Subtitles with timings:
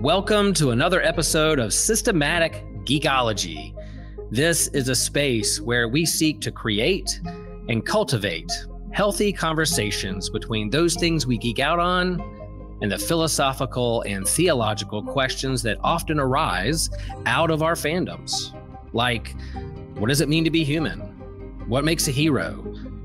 [0.00, 3.74] Welcome to another episode of Systematic Geekology.
[4.30, 7.20] This is a space where we seek to create
[7.68, 8.50] and cultivate
[8.92, 12.20] healthy conversations between those things we geek out on
[12.82, 16.90] and the philosophical and theological questions that often arise
[17.26, 18.52] out of our fandoms.
[18.92, 19.34] Like,
[19.98, 21.00] what does it mean to be human?
[21.66, 22.52] What makes a hero?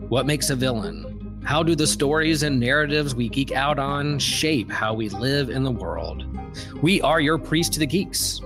[0.10, 1.09] What makes a villain?
[1.44, 5.64] How do the stories and narratives we geek out on shape how we live in
[5.64, 6.26] the world?
[6.82, 8.42] We are your priest to the geeks.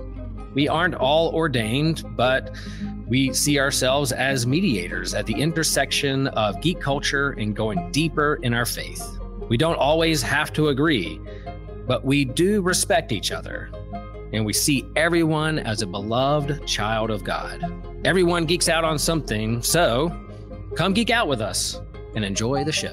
[0.54, 2.54] We aren't all ordained, but
[3.06, 8.54] we see ourselves as mediators at the intersection of geek culture and going deeper in
[8.54, 9.18] our faith.
[9.48, 11.20] We don't always have to agree,
[11.86, 13.70] but we do respect each other.
[14.32, 17.62] And we see everyone as a beloved child of God.
[18.06, 20.16] Everyone geeks out on something, so
[20.74, 21.80] come geek out with us
[22.14, 22.92] and enjoy the show.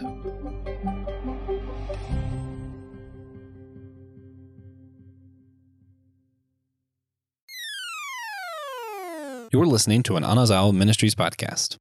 [9.54, 11.76] You're listening to an Anazao Ministries podcast.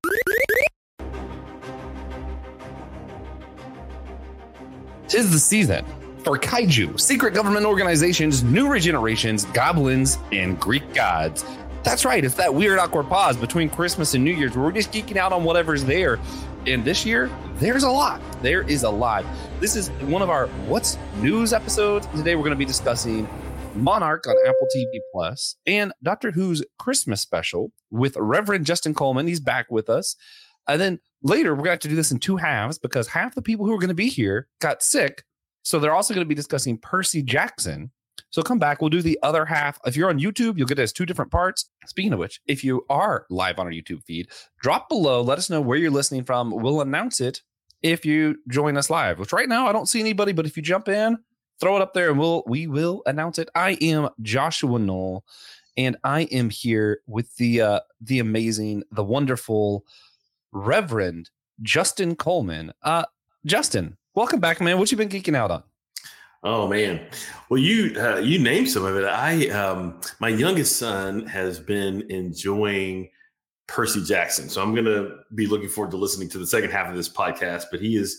[5.06, 5.84] Tis the season
[6.24, 11.44] for kaiju, secret government organizations, new regenerations, goblins, and Greek gods.
[11.82, 14.92] That's right, it's that weird awkward pause between Christmas and New Year's where we're just
[14.92, 16.18] geeking out on whatever's there.
[16.66, 18.20] And this year, there's a lot.
[18.42, 19.24] There is a lot.
[19.60, 22.06] This is one of our What's News episodes.
[22.08, 23.26] Today, we're going to be discussing
[23.74, 29.26] Monarch on Apple TV Plus, and Doctor Who's Christmas special with Reverend Justin Coleman.
[29.26, 30.16] He's back with us.
[30.68, 33.34] And then later, we're going to have to do this in two halves because half
[33.34, 35.24] the people who are going to be here got sick.
[35.62, 37.90] So they're also going to be discussing Percy Jackson.
[38.30, 38.80] So come back.
[38.80, 39.78] We'll do the other half.
[39.86, 41.70] If you're on YouTube, you'll get it as two different parts.
[41.86, 44.28] Speaking of which, if you are live on our YouTube feed,
[44.60, 45.22] drop below.
[45.22, 46.50] Let us know where you're listening from.
[46.50, 47.42] We'll announce it
[47.82, 50.62] if you join us live, which right now I don't see anybody, but if you
[50.62, 51.18] jump in,
[51.60, 53.48] throw it up there and we'll we will announce it.
[53.54, 55.24] I am Joshua Noel,
[55.76, 59.84] and I am here with the uh the amazing, the wonderful
[60.52, 61.30] Reverend
[61.62, 62.72] Justin Coleman.
[62.82, 63.04] Uh
[63.46, 64.78] Justin, welcome back, man.
[64.78, 65.62] What you been geeking out on?
[66.42, 67.06] Oh man,
[67.50, 69.04] well you uh, you named some of it.
[69.04, 73.10] I um my youngest son has been enjoying
[73.66, 76.96] Percy Jackson, so I'm gonna be looking forward to listening to the second half of
[76.96, 77.64] this podcast.
[77.70, 78.18] But he is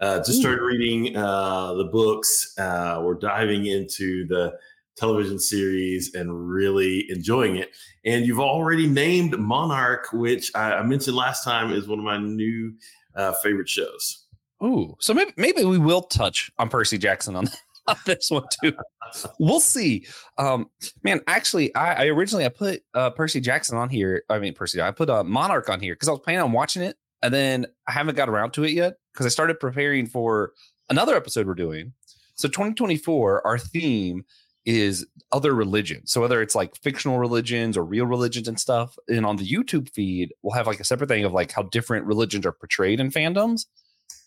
[0.00, 2.58] uh, just started reading uh, the books.
[2.58, 4.52] Uh, we're diving into the
[4.96, 7.70] television series and really enjoying it.
[8.04, 12.18] And you've already named Monarch, which I, I mentioned last time is one of my
[12.18, 12.74] new
[13.14, 14.21] uh, favorite shows.
[14.62, 17.48] Ooh, so maybe maybe we will touch on Percy Jackson on,
[17.88, 18.72] on this one too.
[19.38, 20.06] we'll see.
[20.38, 20.70] Um,
[21.02, 24.22] man, actually, I, I originally I put uh, Percy Jackson on here.
[24.30, 26.82] I mean Percy, I put uh, Monarch on here because I was planning on watching
[26.82, 30.52] it, and then I haven't got around to it yet because I started preparing for
[30.90, 31.92] another episode we're doing.
[32.34, 34.24] So 2024, our theme
[34.64, 36.12] is other religions.
[36.12, 39.92] So whether it's like fictional religions or real religions and stuff, and on the YouTube
[39.92, 43.10] feed, we'll have like a separate thing of like how different religions are portrayed in
[43.10, 43.66] fandoms.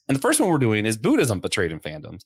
[0.08, 2.22] And the first one we're doing is Buddhism portrayed in fandoms.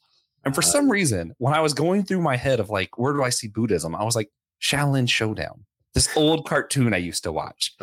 [0.46, 0.68] And for ah.
[0.68, 3.48] some reason, when I was going through my head of like, where do I see
[3.48, 3.96] Buddhism?
[3.96, 4.30] I was like,
[4.62, 7.76] Xiaolin Showdown, this old cartoon I used to watch.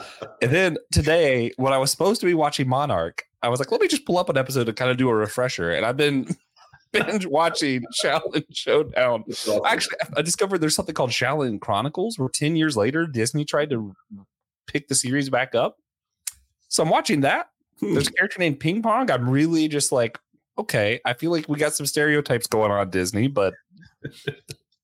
[0.42, 3.80] And then today, when I was supposed to be watching Monarch, I was like, let
[3.80, 5.70] me just pull up an episode to kind of do a refresher.
[5.70, 6.34] And I've been
[6.92, 9.24] binge watching Xiaolin Showdown.
[9.64, 13.94] Actually, I discovered there's something called Xiaolin Chronicles, where 10 years later, Disney tried to
[14.66, 15.76] pick the series back up.
[16.68, 17.48] So I'm watching that.
[17.80, 17.94] Hmm.
[17.94, 19.10] There's a character named Ping Pong.
[19.10, 20.18] I'm really just like,
[20.58, 23.54] okay, I feel like we got some stereotypes going on Disney, but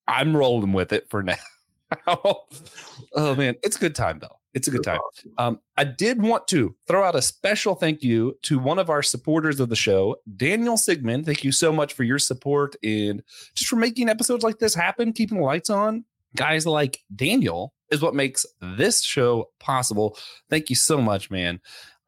[0.09, 1.37] I'm rolling with it for now.
[2.07, 4.39] oh man, it's a good time though.
[4.55, 5.01] It's a good time.
[5.39, 9.03] Um, I did want to throw out a special thank you to one of our
[9.03, 11.25] supporters of the show, Daniel Sigmund.
[11.25, 13.23] Thank you so much for your support and
[13.55, 16.05] just for making episodes like this happen, keeping the lights on.
[16.37, 20.19] Guys like Daniel is what makes this show possible.
[20.51, 21.61] Thank you so much, man.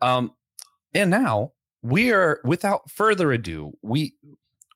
[0.02, 0.32] Um,
[0.94, 4.14] and now we are, without further ado, we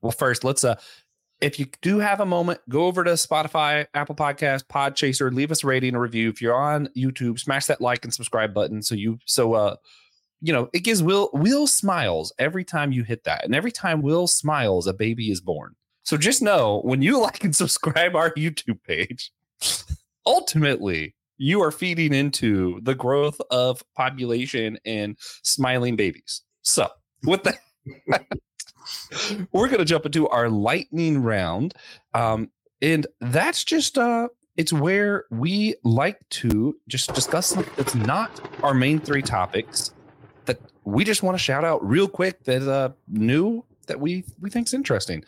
[0.03, 0.77] well, first let's uh
[1.41, 5.63] if you do have a moment, go over to Spotify, Apple Podcast, Podchaser, leave us
[5.63, 6.29] a rating and review.
[6.29, 9.77] If you're on YouTube, smash that like and subscribe button so you so uh
[10.41, 14.03] you know it gives Will Will smiles every time you hit that, and every time
[14.03, 15.75] Will smiles, a baby is born.
[16.03, 19.33] So just know when you like and subscribe our YouTube page,
[20.27, 26.43] ultimately you are feeding into the growth of population and smiling babies.
[26.63, 26.89] So
[27.25, 27.59] with that.
[29.53, 31.75] we're going to jump into our lightning round.
[32.15, 32.51] Um,
[32.83, 38.75] and that's just, uh, it's where we like to just discuss something that's not our
[38.75, 39.93] main three topics
[40.47, 44.51] that we just want to shout out real quick that uh, new that we we
[44.51, 45.25] think's interesting.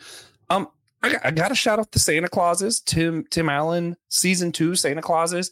[0.49, 0.67] Um,
[1.01, 5.01] I, I got to shout out the Santa Clauses, Tim Tim Allen season two Santa
[5.01, 5.49] Clauses.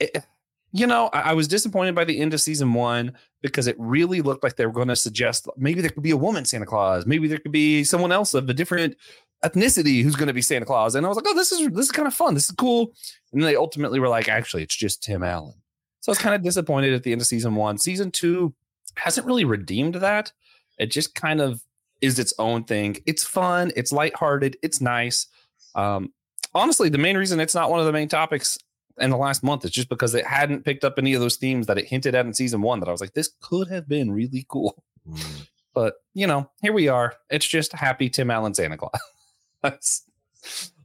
[0.00, 0.24] It,
[0.72, 4.20] you know, I, I, was disappointed by the end of season one because it really
[4.20, 7.06] looked like they were going to suggest maybe there could be a woman Santa Claus,
[7.06, 8.96] maybe there could be someone else of a different
[9.44, 10.94] ethnicity who's going to be Santa Claus.
[10.94, 12.34] And I was like, oh, this is this is kind of fun.
[12.34, 12.92] This is cool.
[13.32, 15.54] And they ultimately were like, actually, it's just Tim Allen.
[16.00, 17.78] So I was kind of disappointed at the end of season one.
[17.78, 18.54] Season two
[18.96, 20.32] hasn't really redeemed that.
[20.78, 21.62] It just kind of
[22.00, 22.98] is its own thing.
[23.06, 23.72] It's fun.
[23.76, 24.56] It's lighthearted.
[24.62, 25.26] It's nice.
[25.74, 26.12] Um,
[26.54, 28.58] honestly, the main reason it's not one of the main topics
[29.00, 31.66] in the last month is just because it hadn't picked up any of those themes
[31.66, 32.80] that it hinted at in season one.
[32.80, 34.82] That I was like, this could have been really cool.
[35.08, 35.46] Mm.
[35.72, 37.14] But you know, here we are.
[37.30, 40.02] It's just happy Tim Allen Santa Claus.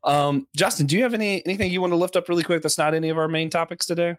[0.06, 2.78] um, Justin, do you have any anything you want to lift up really quick that's
[2.78, 4.16] not any of our main topics today?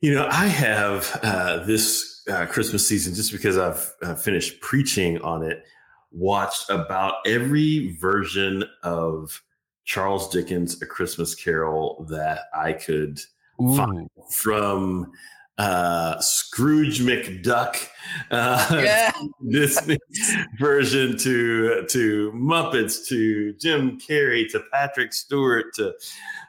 [0.00, 5.20] You know, I have uh, this uh, Christmas season just because I've uh, finished preaching
[5.20, 5.62] on it
[6.10, 9.42] watched about every version of
[9.88, 13.18] Charles Dickens' A Christmas Carol that I could
[13.62, 13.74] Ooh.
[13.74, 15.10] find from
[15.56, 17.88] uh, Scrooge McDuck
[18.30, 19.10] uh, yeah.
[19.48, 19.98] Disney
[20.58, 25.94] version to to Muppets to Jim Carrey to Patrick Stewart to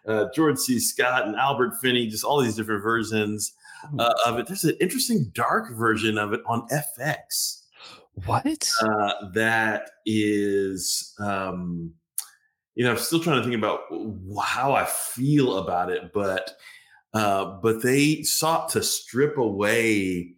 [0.05, 0.77] uh, George C.
[0.77, 3.53] Scott and Albert Finney, just all these different versions
[3.97, 4.47] uh, of it.
[4.47, 7.61] There's an interesting dark version of it on FX.
[8.25, 8.69] What?
[8.81, 11.93] Uh, that is, um,
[12.79, 13.81] you know, I'm still trying to think about
[14.41, 16.51] how I feel about it, but
[17.13, 20.35] uh, but they sought to strip away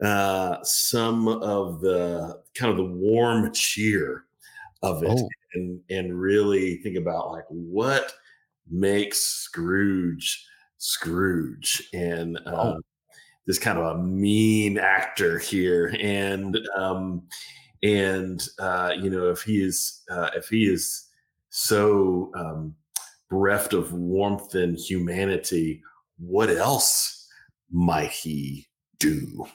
[0.00, 4.26] uh, some of the kind of the warm cheer
[4.84, 5.28] of it, oh.
[5.54, 8.14] and and really think about like what
[8.70, 10.46] makes Scrooge
[10.78, 12.74] Scrooge, and oh.
[12.74, 12.82] um,
[13.46, 17.24] this kind of a mean actor here, and um,
[17.82, 21.03] and uh, you know if he is uh, if he is
[21.56, 22.74] so um,
[23.30, 25.80] bereft of warmth and humanity,
[26.18, 27.28] what else
[27.70, 28.66] might he
[28.98, 29.46] do?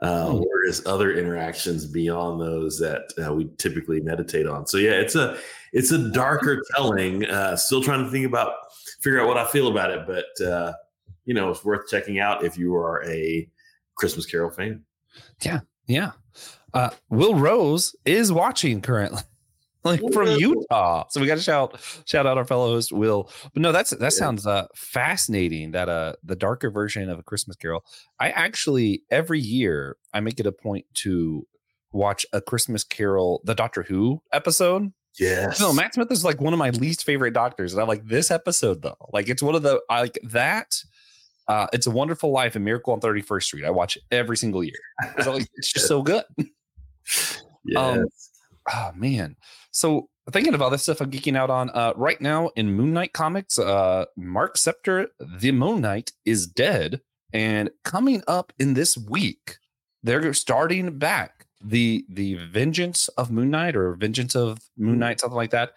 [0.00, 0.36] Uh, hmm.
[0.36, 4.66] or is other interactions beyond those that uh, we typically meditate on?
[4.66, 5.38] So yeah, it's a
[5.74, 7.26] it's a darker telling.
[7.26, 8.54] Uh, still trying to think about
[9.02, 10.72] figure out what I feel about it, but uh,
[11.26, 13.46] you know, it's worth checking out if you are a
[13.94, 14.84] Christmas Carol fan.
[15.42, 16.12] Yeah, yeah.
[16.72, 19.20] Uh, Will Rose is watching currently,
[19.86, 21.06] like from Utah.
[21.10, 23.30] So we got to shout shout out our fellow host Will.
[23.52, 25.72] But no, that's that sounds uh, fascinating.
[25.72, 27.84] That uh, the darker version of a Christmas Carol.
[28.20, 31.46] I actually every year I make it a point to
[31.92, 34.92] watch a Christmas Carol, the Doctor Who episode.
[35.18, 35.60] Yes.
[35.60, 38.30] No, Matt Smith is like one of my least favorite doctors, and I like this
[38.30, 39.08] episode though.
[39.12, 40.74] Like it's one of the I like that
[41.48, 43.64] uh, it's a Wonderful Life and Miracle on 31st Street.
[43.64, 44.74] I watch it every single year.
[45.22, 46.24] So it's just so good.
[47.64, 47.80] Yeah.
[47.80, 48.06] Um,
[48.72, 49.36] oh man.
[49.76, 53.12] So thinking about this stuff I'm geeking out on uh, right now in Moon Knight
[53.12, 57.00] comics, uh, Mark Spector, the Moon Knight, is dead.
[57.32, 59.58] And coming up in this week,
[60.02, 65.36] they're starting back the the Vengeance of Moon Knight or Vengeance of Moon Knight, something
[65.36, 65.72] like that.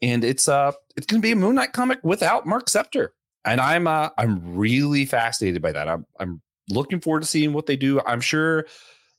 [0.00, 3.08] And it's uh it's gonna be a Moon Knight comic without Mark Spector
[3.44, 5.88] and I'm uh, I'm really fascinated by that.
[5.88, 8.00] I'm I'm looking forward to seeing what they do.
[8.06, 8.66] I'm sure,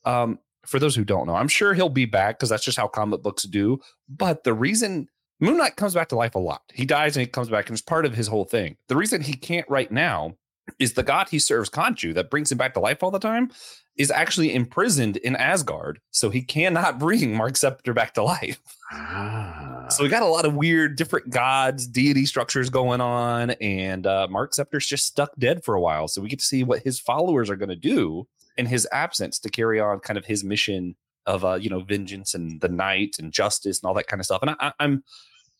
[0.04, 2.88] um, for those who don't know, I'm sure he'll be back because that's just how
[2.88, 3.80] comic books do.
[4.08, 5.08] But the reason
[5.40, 7.74] Moon Knight comes back to life a lot, he dies and he comes back, and
[7.74, 8.76] it's part of his whole thing.
[8.88, 10.34] The reason he can't right now
[10.78, 13.50] is the god he serves, Khonshu, that brings him back to life all the time,
[13.96, 18.60] is actually imprisoned in Asgard, so he cannot bring Mark Spector back to life.
[18.92, 19.86] Ah.
[19.90, 24.26] So we got a lot of weird, different gods, deity structures going on, and uh,
[24.30, 26.08] Mark Spector's just stuck dead for a while.
[26.08, 29.38] So we get to see what his followers are going to do in his absence
[29.40, 30.96] to carry on kind of his mission
[31.26, 34.26] of, uh, you know, vengeance and the night and justice and all that kind of
[34.26, 34.42] stuff.
[34.42, 35.02] And I, I'm,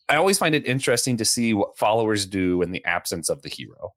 [0.08, 3.48] I always find it interesting to see what followers do in the absence of the
[3.48, 3.92] hero.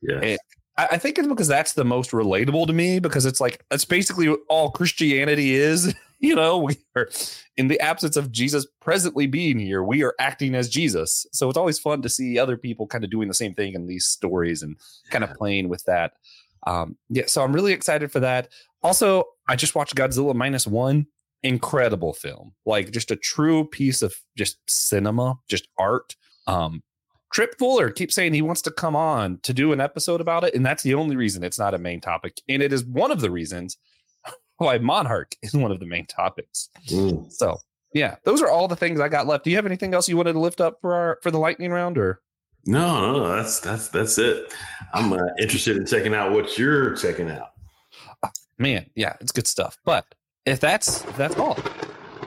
[0.00, 0.36] Yeah.
[0.76, 4.28] I think it's because that's the most relatable to me because it's like that's basically
[4.48, 5.94] all Christianity is.
[6.22, 7.08] You know, we are
[7.56, 11.24] in the absence of Jesus presently being here, we are acting as Jesus.
[11.32, 13.86] So it's always fun to see other people kind of doing the same thing in
[13.86, 14.76] these stories and
[15.08, 16.12] kind of playing with that.
[16.66, 18.48] Um, yeah, so I'm really excited for that.
[18.82, 21.06] Also, I just watched Godzilla minus one.
[21.42, 26.14] Incredible film, like just a true piece of just cinema, just art.
[26.46, 26.82] Um,
[27.32, 30.54] Tripp Fuller keeps saying he wants to come on to do an episode about it,
[30.54, 32.36] and that's the only reason it's not a main topic.
[32.48, 33.78] And it is one of the reasons
[34.58, 36.68] why Monarch is one of the main topics.
[36.88, 37.32] Mm.
[37.32, 37.58] So
[37.94, 39.44] yeah, those are all the things I got left.
[39.44, 41.70] Do you have anything else you wanted to lift up for our for the lightning
[41.70, 42.20] round or?
[42.66, 44.52] No, no, that's that's that's it.
[44.92, 47.50] I'm uh, interested in checking out what you're checking out.
[48.58, 49.78] Man, yeah, it's good stuff.
[49.84, 50.06] But
[50.44, 51.58] if that's if that's all,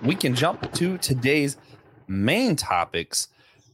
[0.01, 1.57] we can jump to today's
[2.07, 3.27] main topics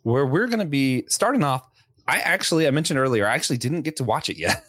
[0.04, 1.68] where we're going to be starting off.
[2.08, 4.66] I actually, I mentioned earlier, I actually didn't get to watch it yet.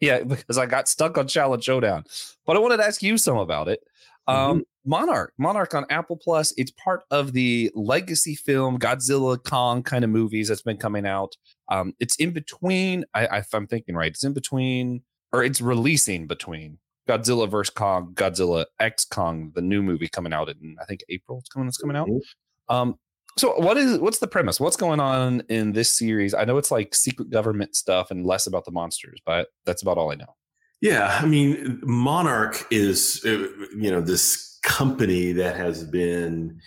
[0.00, 2.04] yeah, because I got stuck on Xiaolin Showdown.
[2.46, 3.80] But I wanted to ask you some about it.
[4.28, 4.60] Um, mm-hmm.
[4.90, 6.52] Monarch, Monarch on Apple Plus.
[6.56, 11.36] It's part of the legacy film Godzilla Kong kind of movies that's been coming out.
[11.68, 13.04] Um, it's in between.
[13.14, 18.12] I, if I'm thinking right, it's in between, or it's releasing between Godzilla vs Kong,
[18.14, 21.38] Godzilla X Kong, the new movie coming out in I think April.
[21.38, 21.68] It's coming.
[21.68, 22.08] It's coming out.
[22.08, 22.74] Mm-hmm.
[22.74, 22.98] Um,
[23.36, 24.58] so what is what's the premise?
[24.58, 26.32] What's going on in this series?
[26.32, 29.98] I know it's like secret government stuff and less about the monsters, but that's about
[29.98, 30.34] all I know.
[30.80, 36.60] Yeah, I mean, Monarch is uh, you know this company that has been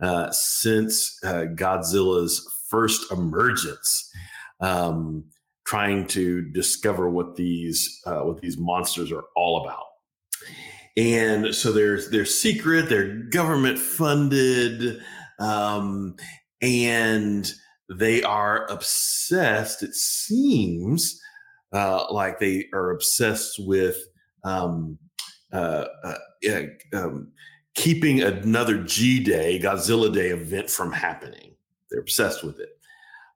[0.00, 4.10] uh, since uh, Godzilla's first emergence,
[4.60, 5.24] um,
[5.64, 9.84] trying to discover what these uh, what these monsters are all about.
[10.96, 15.00] And so there's they're secret, they're government funded,
[15.38, 16.16] um,
[16.62, 17.50] and
[17.88, 19.82] they are obsessed.
[19.82, 21.20] It seems
[21.72, 23.96] uh, like they are obsessed with
[24.44, 24.98] um,
[25.52, 26.62] uh, uh,
[26.92, 27.32] um,
[27.74, 31.54] keeping another G Day, Godzilla Day event from happening.
[31.90, 32.70] They're obsessed with it.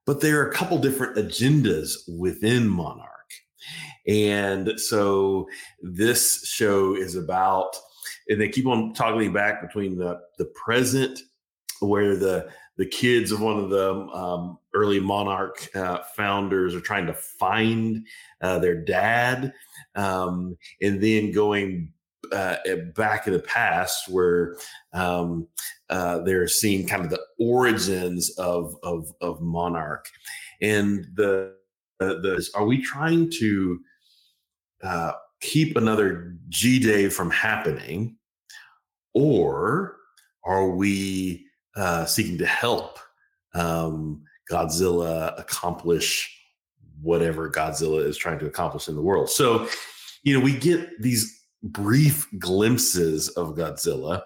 [0.06, 3.06] But there are a couple different agendas within Monarch.
[4.08, 5.46] And so
[5.82, 7.76] this show is about,
[8.28, 11.20] and they keep on toggling back between the, the present,
[11.80, 17.06] where the the kids of one of the um, early monarch uh, founders are trying
[17.06, 18.06] to find
[18.40, 19.52] uh, their dad,
[19.96, 21.92] um, and then going
[22.32, 22.56] uh,
[22.94, 24.56] back in the past where
[24.92, 25.46] um,
[25.90, 30.06] uh, they're seeing kind of the origins of of, of monarch,
[30.62, 31.54] and the
[31.98, 33.78] the are we trying to
[34.82, 38.16] uh, keep another G day from happening,
[39.12, 39.96] or
[40.44, 41.46] are we
[41.80, 42.98] uh, seeking to help
[43.54, 46.36] um, Godzilla accomplish
[47.00, 49.30] whatever Godzilla is trying to accomplish in the world.
[49.30, 49.66] So,
[50.22, 54.22] you know, we get these brief glimpses of Godzilla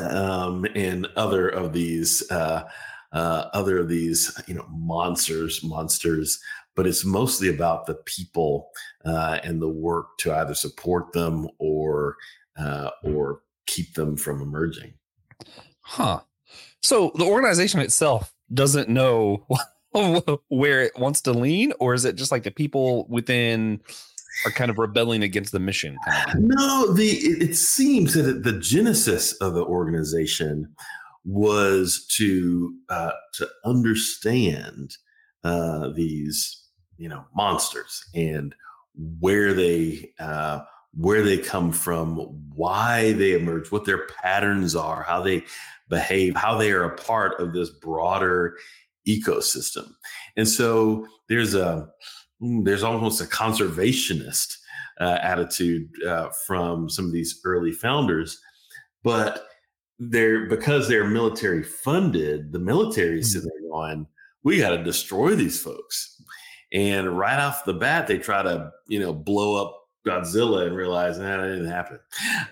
[0.00, 2.68] um, and other of these uh,
[3.12, 6.38] uh, other of these you know monsters monsters
[6.74, 8.68] but it's mostly about the people
[9.06, 12.16] uh, and the work to either support them or
[12.58, 14.92] uh, or keep them from emerging
[15.80, 16.20] huh
[16.82, 19.46] so the organization itself doesn't know
[20.48, 23.80] where it wants to lean, or is it just like the people within
[24.44, 25.96] are kind of rebelling against the mission?
[26.36, 30.74] No, the it, seems that the genesis of the organization
[31.24, 34.96] was to uh, to understand
[35.44, 36.64] uh, these
[36.98, 38.54] you know monsters and
[39.20, 40.60] where they uh,
[40.96, 42.16] where they come from,
[42.54, 45.44] why they emerge, what their patterns are, how they
[45.88, 48.56] behave, how they are a part of this broader
[49.06, 49.90] ecosystem.
[50.36, 51.88] And so there's a
[52.42, 54.56] mm, there's almost a conservationist
[55.00, 58.40] uh, attitude uh, from some of these early founders,
[59.02, 59.46] but
[59.98, 63.32] they're because they're military funded, the military is mm.
[63.32, 64.06] sitting there going,
[64.42, 66.20] "We got to destroy these folks."
[66.72, 71.18] And right off the bat, they try to you know blow up Godzilla and realize
[71.18, 71.98] that didn't happen.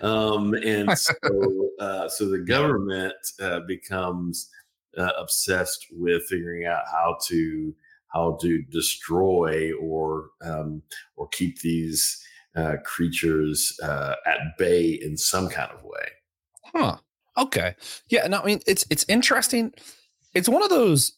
[0.01, 1.13] Um, and so,
[1.79, 4.49] uh, so the government uh, becomes
[4.97, 7.73] uh, obsessed with figuring out how to
[8.07, 10.81] how to destroy or um,
[11.15, 12.23] or keep these
[12.55, 16.07] uh, creatures uh, at bay in some kind of way.
[16.63, 16.97] Huh.
[17.37, 17.75] Okay.
[18.09, 18.27] Yeah.
[18.27, 19.73] No, I mean it's it's interesting.
[20.33, 21.13] It's one of those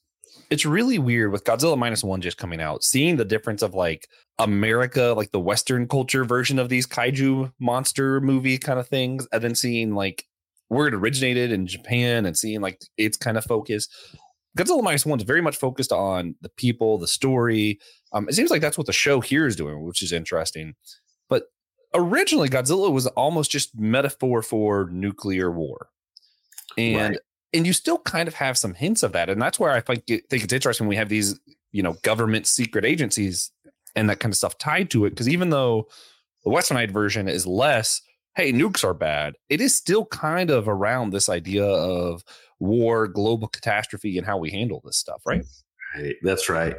[0.50, 4.08] it's really weird with Godzilla minus one just coming out, seeing the difference of like
[4.40, 9.44] America, like the Western culture version of these kaiju monster movie kind of things, and
[9.44, 10.26] then seeing like
[10.70, 13.88] where it originated in Japan and seeing like its kind of focus.
[14.58, 17.80] Godzilla minus one is very much focused on the people, the story.
[18.12, 20.74] Um, it seems like that's what the show here is doing, which is interesting.
[21.30, 21.44] But
[21.94, 25.90] originally, Godzilla was almost just metaphor for nuclear war,
[26.78, 27.20] and right
[27.58, 30.06] and you still kind of have some hints of that and that's where i think,
[30.06, 31.40] think it's interesting we have these
[31.72, 33.52] you know government secret agencies
[33.96, 35.88] and that kind of stuff tied to it because even though
[36.46, 38.02] the westernized version is less
[38.38, 39.34] hey nukes are bad.
[39.50, 42.24] It is still kind of around this idea of
[42.60, 45.44] war global catastrophe and how we handle this stuff right?
[45.96, 46.76] Right that's right.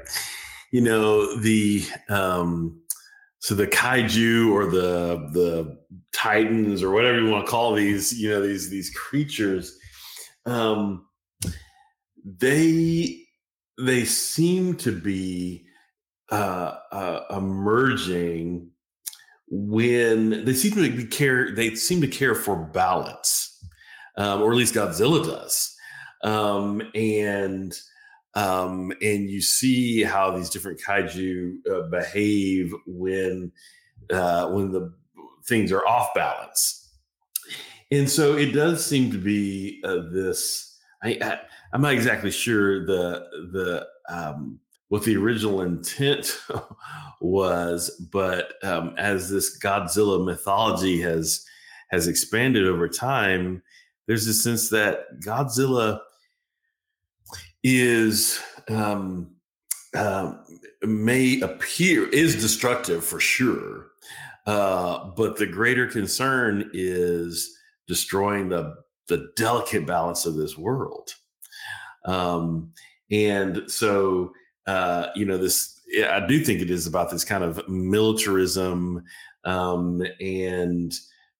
[0.73, 2.81] You know the um
[3.41, 5.79] so the kaiju or the the
[6.13, 9.78] titans or whatever you want to call these you know these these creatures
[10.49, 11.07] um,
[12.25, 13.25] they
[13.79, 15.65] they seem to be
[16.31, 18.71] uh, uh, emerging
[19.51, 21.55] when they seem to care.
[21.55, 23.65] They seem to care for balance,
[24.17, 25.75] um, or at least Godzilla does.
[26.25, 27.79] um, and
[28.35, 33.53] um, and you see how these different kaiju uh, behave when
[34.13, 34.93] uh, when the
[35.47, 36.78] things are off balance.
[37.91, 40.79] And so it does seem to be uh, this.
[41.03, 41.39] I, I
[41.73, 46.39] I'm not exactly sure the the um, what the original intent
[47.21, 51.45] was, but um, as this Godzilla mythology has
[51.91, 53.63] has expanded over time,
[54.07, 56.01] there's a sense that Godzilla
[57.63, 59.31] is um,
[59.95, 60.35] uh,
[60.83, 63.89] may appear is destructive for sure,
[64.47, 67.58] uh, but the greater concern is
[67.89, 68.75] destroying the
[69.09, 71.15] the delicate balance of this world.
[72.05, 72.73] Um,
[73.11, 74.33] and so,
[74.67, 75.81] uh, you know, this,
[76.11, 79.03] I do think it is about this kind of militarism
[79.45, 80.93] um, and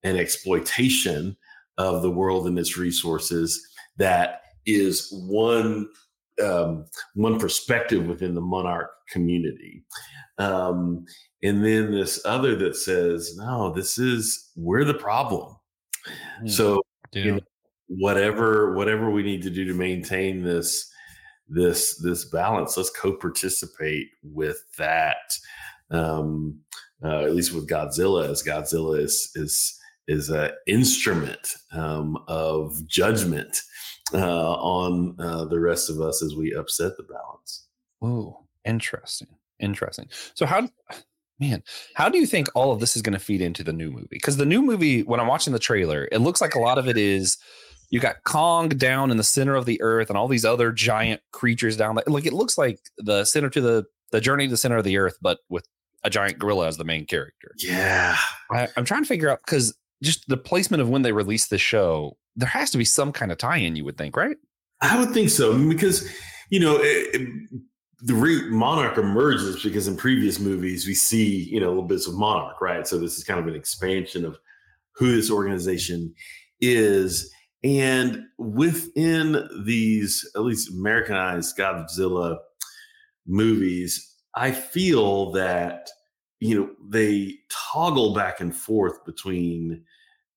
[0.03, 1.37] an exploitation
[1.77, 3.63] of the world and its resources
[3.99, 5.89] that is one
[6.43, 9.83] um, one perspective within the monarch community.
[10.39, 11.05] Um,
[11.43, 15.58] and then this other that says, no, this is we're the problem.
[16.43, 17.41] Mm, so you know,
[17.89, 20.91] whatever whatever we need to do to maintain this
[21.49, 25.39] this this balance let's co-participate with that
[25.91, 26.61] um
[27.03, 33.61] uh, at least with godzilla as godzilla is is is an instrument um, of judgment
[34.15, 37.67] uh, on uh, the rest of us as we upset the balance.
[38.03, 39.29] Oh interesting
[39.61, 40.09] interesting.
[40.35, 40.69] So how
[41.39, 41.63] man
[41.95, 44.09] how do you think all of this is going to feed into the new movie
[44.11, 46.89] because the new movie when i'm watching the trailer it looks like a lot of
[46.89, 47.39] it is
[47.91, 51.23] you got Kong down in the center of the earth and all these other giant
[51.33, 52.05] creatures down there.
[52.07, 54.99] Like it looks like the center to the the journey to the center of the
[54.99, 55.67] earth, but with
[56.05, 57.55] a giant gorilla as the main character.
[57.59, 58.17] Yeah.
[58.51, 61.59] I, am trying to figure out because just the placement of when they released the
[61.59, 64.37] show, there has to be some kind of tie-in, you would think, right?
[64.81, 65.59] I would think so.
[65.69, 66.09] because,
[66.51, 67.51] you know, it, it,
[68.01, 72.15] the re- monarch emerges because in previous movies we see, you know, little bits of
[72.15, 72.87] monarch, right?
[72.87, 74.39] So this is kind of an expansion of
[74.93, 76.15] who this organization
[76.61, 77.33] is
[77.65, 82.39] and within these, at least Americanized Godzilla
[83.27, 85.91] movies, I feel that,
[86.41, 89.83] you know, they toggle back and forth between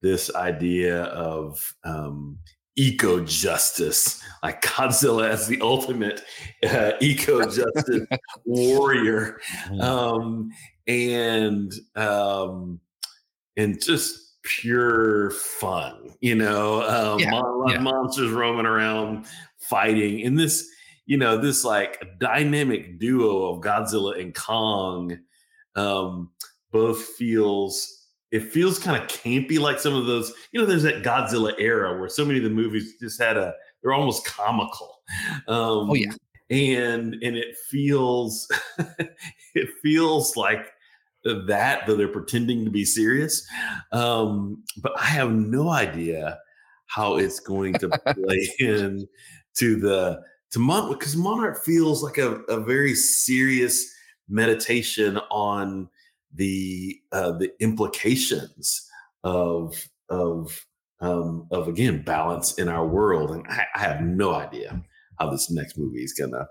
[0.02, 2.40] this idea of um,
[2.76, 6.24] eco justice, like Godzilla as the ultimate
[6.68, 8.08] uh, eco justice
[8.46, 9.82] warrior, mm-hmm.
[9.82, 10.52] um,
[10.88, 12.80] and um,
[13.58, 17.80] and just pure fun, you know, um, yeah, mon- yeah.
[17.80, 19.26] monsters roaming around
[19.60, 20.26] fighting.
[20.26, 20.68] And this,
[21.06, 25.18] you know, this like dynamic duo of Godzilla and Kong
[25.76, 26.32] um,
[26.72, 28.01] both feels
[28.32, 32.00] it feels kind of campy like some of those you know there's that godzilla era
[32.00, 35.02] where so many of the movies just had a they're almost comical
[35.48, 36.12] um oh yeah
[36.50, 38.50] and and it feels
[39.56, 40.72] it feels like
[41.24, 43.48] that, though they're pretending to be serious.
[43.92, 46.40] Um, but I have no idea
[46.88, 49.08] how it's going to play in
[49.56, 53.90] to the to Mon because Monarch feels like a, a very serious
[54.28, 55.90] meditation on
[56.36, 58.88] the uh, the implications
[59.24, 60.66] of of
[61.00, 64.82] um, of again balance in our world, and I, I have no idea
[65.20, 66.48] how this next movie is gonna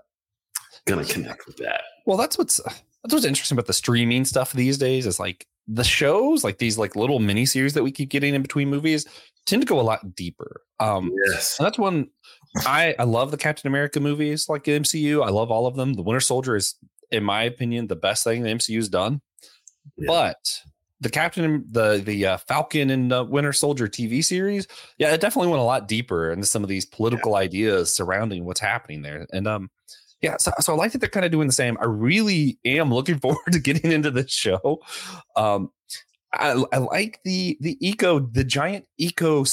[0.85, 1.81] gonna connect with that.
[2.05, 5.83] Well, that's what's that's what's interesting about the streaming stuff these days is like the
[5.83, 9.05] shows, like these like little mini series that we keep getting in between movies,
[9.45, 10.61] tend to go a lot deeper.
[10.79, 12.09] Um, yes, and that's one
[12.65, 15.25] I I love the Captain America movies, like MCU.
[15.25, 15.93] I love all of them.
[15.93, 16.75] The Winter Soldier is,
[17.11, 19.21] in my opinion, the best thing the MCU's done.
[19.97, 20.07] Yeah.
[20.07, 20.61] But
[20.99, 24.67] the Captain, the the uh, Falcon and uh, Winter Soldier TV series,
[24.97, 27.39] yeah, it definitely went a lot deeper into some of these political yeah.
[27.39, 29.25] ideas surrounding what's happening there.
[29.33, 29.71] And um,
[30.21, 31.77] yeah, so, so I like that they're kind of doing the same.
[31.81, 34.79] I really am looking forward to getting into this show.
[35.35, 35.71] Um,
[36.33, 39.43] I, I like the the eco, the giant eco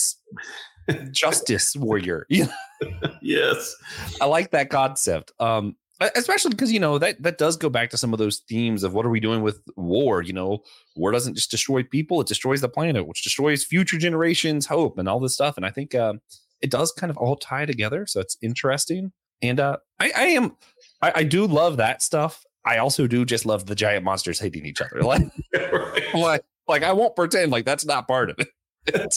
[1.11, 2.27] justice warrior.
[3.21, 3.75] Yes,
[4.21, 5.33] I like that concept.
[5.41, 8.85] Um, especially because you know that that does go back to some of those themes
[8.85, 10.63] of what are we doing with war you know
[10.97, 15.09] war doesn't just destroy people it destroys the planet which destroys future generations hope and
[15.09, 16.21] all this stuff and i think um,
[16.61, 20.57] it does kind of all tie together so it's interesting and uh, I, I am,
[21.01, 22.45] I, I, do love that stuff.
[22.65, 25.01] I also do just love the giant monsters hating each other.
[25.03, 25.23] Like,
[25.55, 26.15] right.
[26.15, 28.49] like, like I won't pretend like that's not part of it.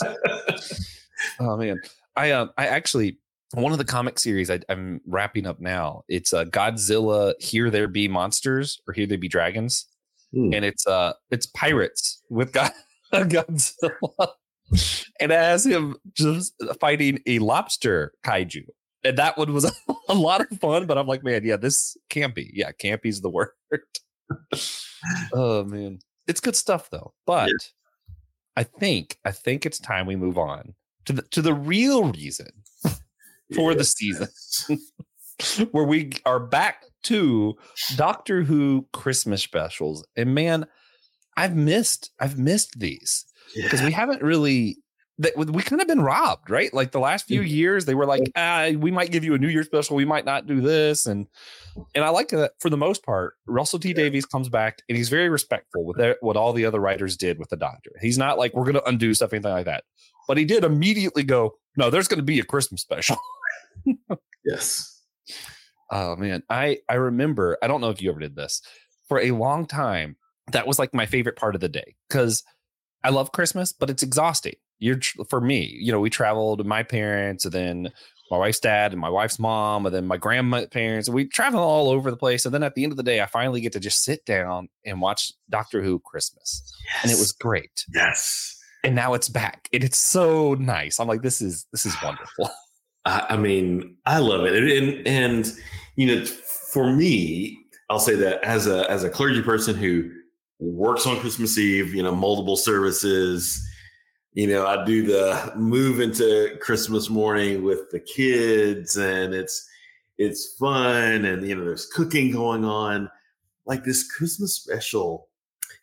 [1.39, 1.79] oh man,
[2.15, 3.19] I um, I actually
[3.53, 6.03] one of the comic series I, am wrapping up now.
[6.07, 7.33] It's uh, Godzilla.
[7.39, 9.87] Here there be monsters, or here there be dragons,
[10.33, 10.53] hmm.
[10.53, 12.71] and it's uh, it's pirates with God,
[13.13, 14.29] Godzilla,
[15.19, 18.65] and it has him just fighting a lobster kaiju
[19.03, 19.65] and that one was
[20.09, 20.85] a lot of fun.
[20.85, 22.49] But I'm like, man, yeah, this campy.
[22.53, 23.49] Yeah, campy's the word.
[25.33, 27.13] oh man, it's good stuff though.
[27.25, 27.55] But yeah.
[28.57, 30.73] I think I think it's time we move on
[31.05, 32.51] to the to the real reason
[33.55, 34.27] for the season,
[35.71, 37.55] where we are back to
[37.95, 40.05] Doctor Who Christmas specials.
[40.15, 40.65] And man,
[41.37, 43.87] I've missed I've missed these because yeah.
[43.87, 44.77] we haven't really
[45.17, 46.73] that we kind of been robbed, right?
[46.73, 47.47] Like the last few mm-hmm.
[47.47, 50.25] years, they were like, ah, we might give you a New Year special, we might
[50.25, 51.27] not do this, and
[51.95, 53.35] and I like that for the most part.
[53.45, 57.17] Russell T Davies comes back and he's very respectful with what all the other writers
[57.17, 57.91] did with the Doctor.
[58.01, 59.83] He's not like we're going to undo stuff, anything like that.
[60.27, 63.17] But he did immediately go, no, there's going to be a Christmas special.
[64.45, 65.01] yes.
[65.91, 67.57] Oh man, I I remember.
[67.61, 68.61] I don't know if you ever did this
[69.07, 70.15] for a long time.
[70.51, 72.43] That was like my favorite part of the day because
[73.03, 74.55] I love Christmas, but it's exhausting.
[74.79, 77.91] You're for me, you know, we traveled my parents and then
[78.31, 81.09] my wife's dad and my wife's mom and then my grandparents.
[81.09, 82.45] We travel all over the place.
[82.45, 84.69] And then at the end of the day, I finally get to just sit down
[84.85, 86.63] and watch Doctor Who Christmas.
[86.85, 87.03] Yes.
[87.03, 87.85] And it was great.
[87.93, 88.57] Yes.
[88.83, 89.67] And now it's back.
[89.73, 90.99] And it's so nice.
[90.99, 92.49] I'm like, this is this is wonderful.
[93.05, 94.55] I, I mean, I love it.
[94.55, 95.51] And and
[95.95, 97.57] you know, for me,
[97.89, 100.09] I'll say that as a as a clergy person who
[100.59, 103.67] works on Christmas Eve, you know, multiple services.
[104.33, 109.67] You know, I do the move into Christmas morning with the kids, and it's
[110.17, 113.09] it's fun, and you know, there's cooking going on.
[113.65, 115.27] Like this Christmas special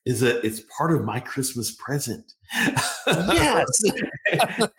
[0.07, 2.33] is a it's part of my Christmas present.
[3.07, 3.67] Yes.
[4.33, 4.71] And,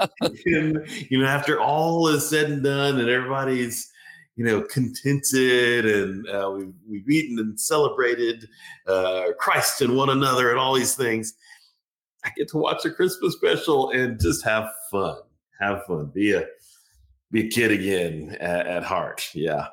[1.09, 3.91] you know, after all is said and done, and everybody's
[4.39, 8.47] you know, contented and uh, we've, we've eaten and celebrated
[8.87, 11.33] uh, Christ and one another and all these things.
[12.23, 15.17] I get to watch a Christmas special and just have fun,
[15.59, 16.45] have fun, be a
[17.31, 19.29] be a kid again at, at heart.
[19.33, 19.67] Yeah.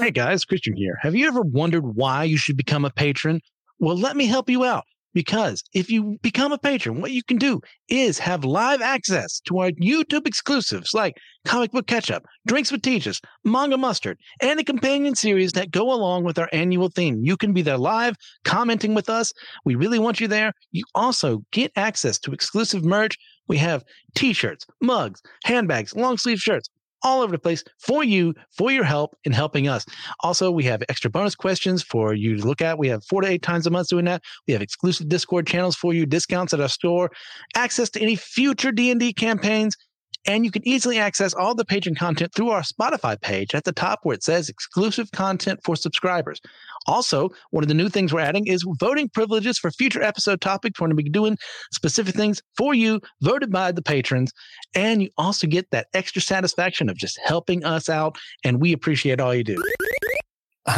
[0.00, 0.96] Hey guys, Christian here.
[1.02, 3.40] Have you ever wondered why you should become a patron?
[3.80, 4.84] Well, let me help you out.
[5.14, 9.60] Because if you become a patron, what you can do is have live access to
[9.60, 14.64] our YouTube exclusives like Comic Book Catch Up, Drinks with Teachers, Manga Mustard, and the
[14.64, 17.20] companion series that go along with our annual theme.
[17.22, 19.32] You can be there live, commenting with us.
[19.64, 20.52] We really want you there.
[20.72, 23.16] You also get access to exclusive merch.
[23.46, 26.68] We have t shirts, mugs, handbags, long sleeve shirts,
[27.04, 29.86] all over the place for you, for your help in helping us.
[30.20, 32.78] Also, we have extra bonus questions for you to look at.
[32.78, 34.22] We have four to eight times a month doing that.
[34.48, 37.10] We have exclusive Discord channels for you, discounts at our store,
[37.54, 39.76] access to any future D&D campaigns,
[40.26, 43.72] and you can easily access all the patron content through our Spotify page at the
[43.72, 46.40] top where it says exclusive content for subscribers.
[46.86, 50.80] Also, one of the new things we're adding is voting privileges for future episode topics.
[50.80, 51.38] We're going to be doing
[51.72, 54.32] specific things for you, voted by the patrons.
[54.74, 58.18] And you also get that extra satisfaction of just helping us out.
[58.44, 59.62] And we appreciate all you do.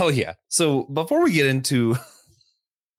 [0.00, 0.34] Oh, yeah.
[0.48, 1.96] So before we get into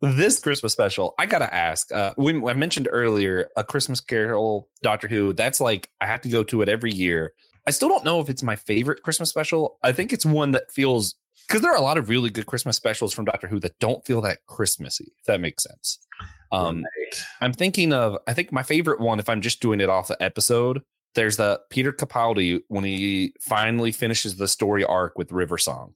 [0.02, 1.92] this Christmas special, I gotta ask.
[1.92, 5.34] Uh, I mentioned earlier a Christmas Carol, Doctor Who.
[5.34, 7.34] That's like I have to go to it every year.
[7.66, 9.78] I still don't know if it's my favorite Christmas special.
[9.84, 11.16] I think it's one that feels
[11.48, 14.06] because there are a lot of really good Christmas specials from Doctor Who that don't
[14.06, 15.14] feel that Christmassy.
[15.20, 16.00] If that makes sense.
[16.52, 17.24] Um, right.
[17.42, 18.18] I'm thinking of.
[18.28, 20.82] I think my favorite one, if I'm just doing it off the episode,
[21.16, 25.94] there's the Peter Capaldi when he finally finishes the story arc with River Song.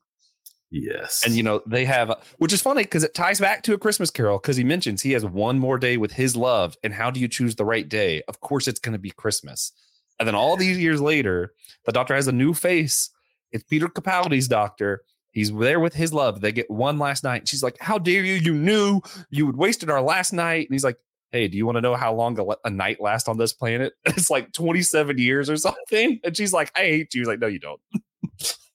[0.71, 1.23] Yes.
[1.25, 4.09] And you know, they have which is funny because it ties back to a Christmas
[4.09, 6.77] carol because he mentions he has one more day with his love.
[6.83, 8.23] And how do you choose the right day?
[8.27, 9.73] Of course it's gonna be Christmas.
[10.17, 11.53] And then all these years later,
[11.85, 13.09] the doctor has a new face.
[13.51, 15.01] It's Peter Capaldi's doctor.
[15.31, 16.41] He's there with his love.
[16.41, 17.47] They get one last night.
[17.47, 18.35] She's like, How dare you?
[18.35, 20.67] You knew you had wasted our last night.
[20.67, 20.97] And he's like,
[21.31, 23.93] Hey, do you want to know how long a, a night lasts on this planet?
[24.05, 26.19] it's like 27 years or something.
[26.23, 27.21] And she's like, I hate you.
[27.21, 27.81] He's like, No, you don't.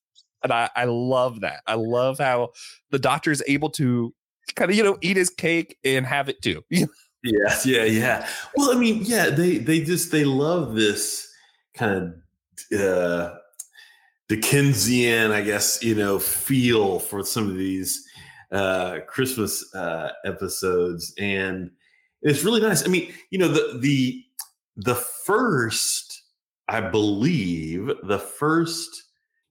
[0.47, 1.63] And I, I love that.
[1.67, 2.51] I love how
[2.91, 4.15] the doctor is able to
[4.55, 6.63] kind of, you know, eat his cake and have it too.
[6.71, 6.87] yeah,
[7.65, 8.29] yeah, yeah.
[8.55, 11.29] Well, I mean, yeah, they they just they love this
[11.75, 12.15] kind
[12.71, 13.35] of uh
[14.29, 18.07] Dickensian, I guess, you know, feel for some of these
[18.53, 21.13] uh Christmas uh episodes.
[21.19, 21.73] And
[22.23, 22.85] it's really nice.
[22.85, 24.23] I mean, you know, the the
[24.77, 26.23] the first,
[26.69, 29.06] I believe, the first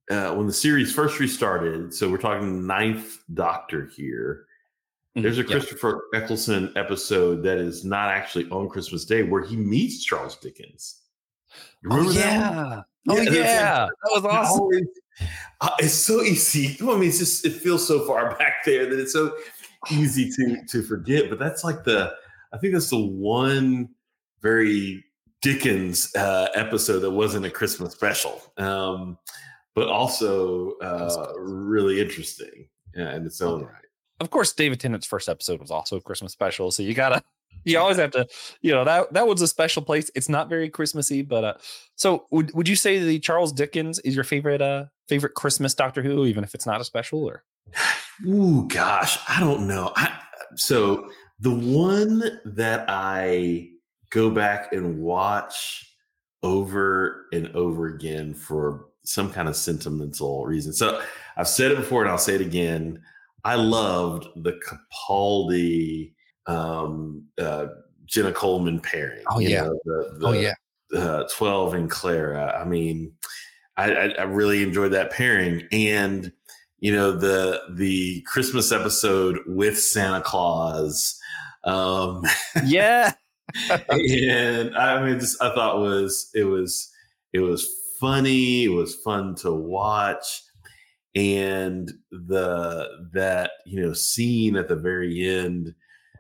[0.09, 4.45] uh, when the series first restarted, so we're talking ninth Doctor here.
[5.15, 5.23] Mm-hmm.
[5.23, 6.19] There's a Christopher yeah.
[6.19, 11.01] Eccleston episode that is not actually on Christmas Day where he meets Charles Dickens.
[11.81, 12.49] You remember oh, yeah.
[12.49, 12.85] that?
[13.07, 13.87] Oh yeah, yeah.
[13.87, 14.61] that was awesome.
[14.61, 14.87] Always,
[15.61, 16.77] uh, it's so easy.
[16.81, 19.35] I mean, it's just it feels so far back there that it's so
[19.91, 21.29] easy to to forget.
[21.29, 22.13] But that's like the
[22.51, 23.89] I think that's the one
[24.41, 25.03] very
[25.41, 29.17] Dickens uh, episode that wasn't a Christmas special, um,
[29.75, 33.81] but also uh, really interesting in its own right.
[34.21, 37.21] Of course, David Tennant's first episode was also a Christmas special, so you gotta
[37.65, 38.27] you always have to,
[38.61, 40.09] you know, that that was a special place.
[40.15, 41.53] It's not very Christmassy, but uh
[41.95, 46.01] so would would you say the Charles Dickens is your favorite uh favorite Christmas Doctor
[46.01, 47.43] Who, even if it's not a special or
[48.25, 49.91] Ooh, gosh, I don't know.
[49.95, 50.19] I,
[50.55, 51.09] so
[51.39, 53.69] the one that I
[54.09, 55.93] go back and watch
[56.43, 60.73] over and over again for some kind of sentimental reason.
[60.73, 61.01] So
[61.37, 63.01] I've said it before and I'll say it again.
[63.43, 66.13] I loved the Capaldi
[66.47, 67.67] um, uh,
[68.05, 69.23] Jenna Coleman pairing.
[69.29, 70.53] Oh yeah, know, the, the, oh yeah,
[70.95, 72.59] uh, Twelve and Clara.
[72.59, 73.13] I mean,
[73.77, 76.31] I, I, I really enjoyed that pairing, and
[76.79, 81.19] you know the the Christmas episode with Santa Claus.
[81.63, 82.23] Um,
[82.63, 83.13] yeah,
[83.69, 86.91] and I mean, just I thought was it was
[87.33, 87.67] it was
[88.05, 88.65] funny.
[88.65, 90.43] It was fun to watch
[91.15, 95.73] and the that you know scene at the very end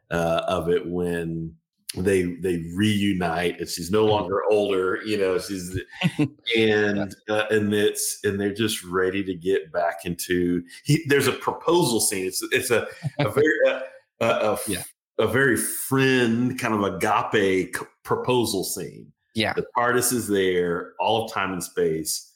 [0.09, 1.53] uh, of it when
[1.97, 4.11] they they reunite and she's no mm-hmm.
[4.11, 5.79] longer older you know she's
[6.57, 11.33] and uh, and it's and they're just ready to get back into he, there's a
[11.33, 12.87] proposal scene it's it's a,
[13.19, 13.79] a very uh,
[14.21, 14.83] a, a, yeah.
[15.19, 21.31] a very friend kind of agape proposal scene yeah the TARDIS is there all of
[21.31, 22.33] time and space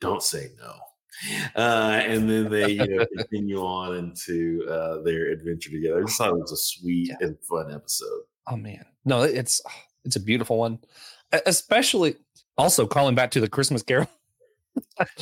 [0.00, 0.74] don't say no
[1.56, 5.98] uh, and then they you know continue on into uh, their adventure together.
[5.98, 7.26] I just thought it was a sweet yeah.
[7.26, 8.22] and fun episode.
[8.48, 9.60] Oh man, no, it's
[10.04, 10.78] it's a beautiful one,
[11.46, 12.16] especially
[12.58, 14.08] also calling back to the Christmas Carol.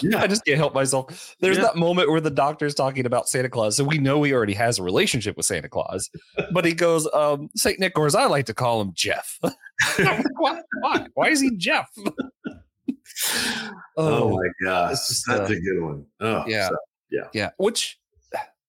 [0.03, 0.23] Yeah.
[0.23, 1.37] I just can't help myself.
[1.41, 1.65] There's yeah.
[1.65, 3.77] that moment where the doctor's talking about Santa Claus.
[3.77, 6.09] So we know he already has a relationship with Santa Claus.
[6.53, 7.79] But he goes, um, St.
[7.79, 9.39] Nick, or as I like to call him, Jeff.
[10.37, 11.07] why, why?
[11.15, 11.89] Why is he Jeff?
[12.09, 16.07] oh, oh, my gosh, that's uh, a good one.
[16.19, 16.77] Oh, yeah, so,
[17.11, 17.51] yeah, yeah.
[17.59, 17.99] Which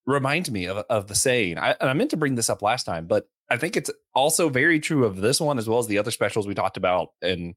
[0.05, 1.57] reminds me of, of the saying.
[1.57, 4.79] I, I meant to bring this up last time, but I think it's also very
[4.79, 7.55] true of this one as well as the other specials we talked about in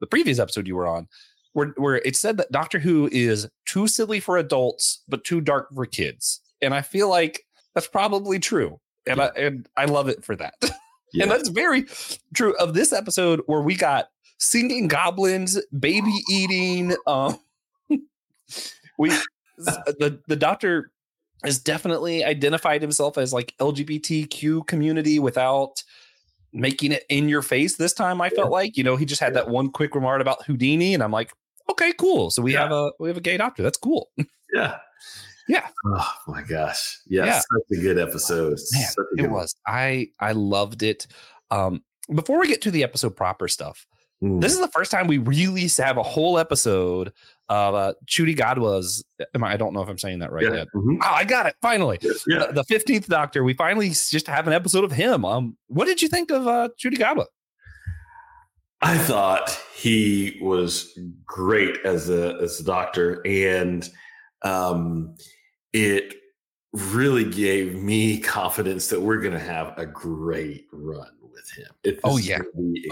[0.00, 1.06] the previous episode you were on,
[1.52, 5.68] where where it said that Doctor Who is too silly for adults but too dark
[5.74, 9.30] for kids, and I feel like that's probably true, and yeah.
[9.36, 10.54] I and I love it for that.
[11.12, 11.24] Yeah.
[11.24, 11.86] and that's very
[12.34, 16.94] true of this episode where we got singing goblins, baby eating.
[17.04, 17.36] Um,
[18.98, 19.08] we
[19.58, 20.92] the the doctor
[21.44, 25.82] has definitely identified himself as like LGBTQ community without
[26.52, 28.20] making it in your face this time.
[28.20, 28.42] I yeah.
[28.42, 31.12] felt like you know he just had that one quick remark about Houdini, and I'm
[31.12, 31.32] like,
[31.70, 32.30] okay, cool.
[32.30, 32.62] So we yeah.
[32.62, 33.62] have a we have a gay doctor.
[33.62, 34.10] That's cool.
[34.52, 34.78] Yeah.
[35.46, 35.68] Yeah.
[35.86, 36.98] Oh my gosh.
[37.06, 37.24] Yeah.
[37.24, 37.38] yeah.
[37.38, 38.58] Such a good episode.
[38.72, 39.54] Man, good it was.
[39.64, 39.76] One.
[39.76, 41.06] I I loved it.
[41.52, 43.86] Um, before we get to the episode proper stuff,
[44.22, 44.40] Mm.
[44.40, 47.12] This is the first time we really have a whole episode
[47.48, 49.02] of uh, Ncuti Gatwa's.
[49.40, 50.54] I don't know if I'm saying that right yeah.
[50.54, 50.68] yet.
[50.74, 50.96] Mm-hmm.
[51.02, 51.98] Oh, I got it finally.
[52.26, 52.46] Yeah.
[52.52, 53.42] The fifteenth Doctor.
[53.44, 55.24] We finally just have an episode of him.
[55.24, 57.26] Um, what did you think of uh, Ncuti Gatwa?
[58.82, 63.88] I thought he was great as a as a doctor, and
[64.42, 65.16] um,
[65.72, 66.14] it
[66.72, 71.66] really gave me confidence that we're going to have a great run with him.
[71.84, 72.38] It, oh yeah,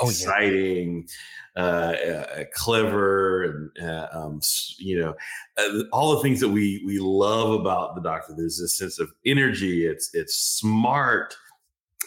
[0.02, 1.08] exciting,
[1.56, 1.64] oh, yeah.
[1.64, 4.40] Uh, uh, clever, and uh, um,
[4.76, 5.14] you know,
[5.56, 8.34] uh, all the things that we we love about the Doctor.
[8.36, 9.86] There's this sense of energy.
[9.86, 11.34] It's it's smart.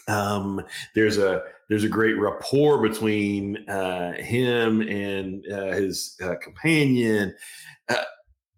[0.08, 0.62] Um,
[0.96, 7.34] there's a there's a great rapport between uh, him and uh, his companion.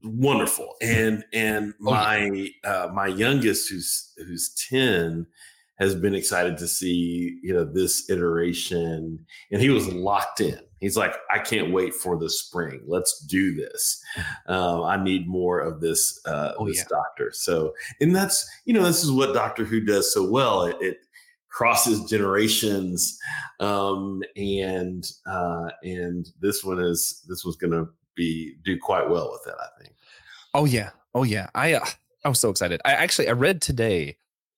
[0.03, 0.75] Wonderful.
[0.81, 5.25] And and my uh, my youngest who's who's 10
[5.79, 9.25] has been excited to see you know this iteration.
[9.51, 10.59] And he was locked in.
[10.81, 12.81] He's like i can't wait for the spring.
[12.85, 14.03] Let's do this.
[14.49, 16.83] Uh, i need more of this uh, oh, this yeah.
[16.89, 17.31] doctor.
[17.31, 20.65] So and that's you know this is what doctor who does so well.
[20.65, 20.97] It, it
[21.53, 23.17] crosses generations
[23.59, 27.85] um, and uh, and this one is this was gonna
[28.15, 29.95] be do quite well with it i think.
[30.53, 30.91] Oh yeah.
[31.15, 31.47] Oh yeah.
[31.55, 31.85] I uh,
[32.25, 32.81] i was so excited.
[32.85, 34.17] I actually i read today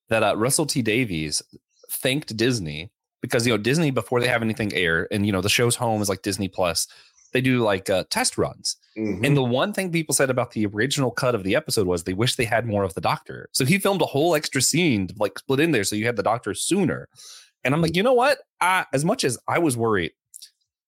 [0.09, 1.41] that uh, Russell T Davies
[1.89, 5.49] thanked Disney because you know Disney before they have anything air and you know the
[5.49, 6.87] show's home is like Disney Plus.
[7.35, 9.25] They do like uh, test runs, mm-hmm.
[9.25, 12.13] and the one thing people said about the original cut of the episode was they
[12.13, 13.49] wish they had more of the Doctor.
[13.51, 16.15] So he filmed a whole extra scene to like split in there so you had
[16.15, 17.09] the Doctor sooner.
[17.65, 18.37] And I'm like, you know what?
[18.61, 20.13] I, as much as I was worried,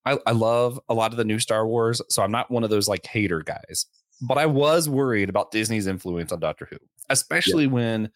[0.06, 2.70] I, I love a lot of the new Star Wars, so I'm not one of
[2.70, 3.88] those like hater guys
[4.22, 6.78] but I was worried about Disney's influence on Doctor Who,
[7.10, 7.72] especially yeah.
[7.72, 8.10] when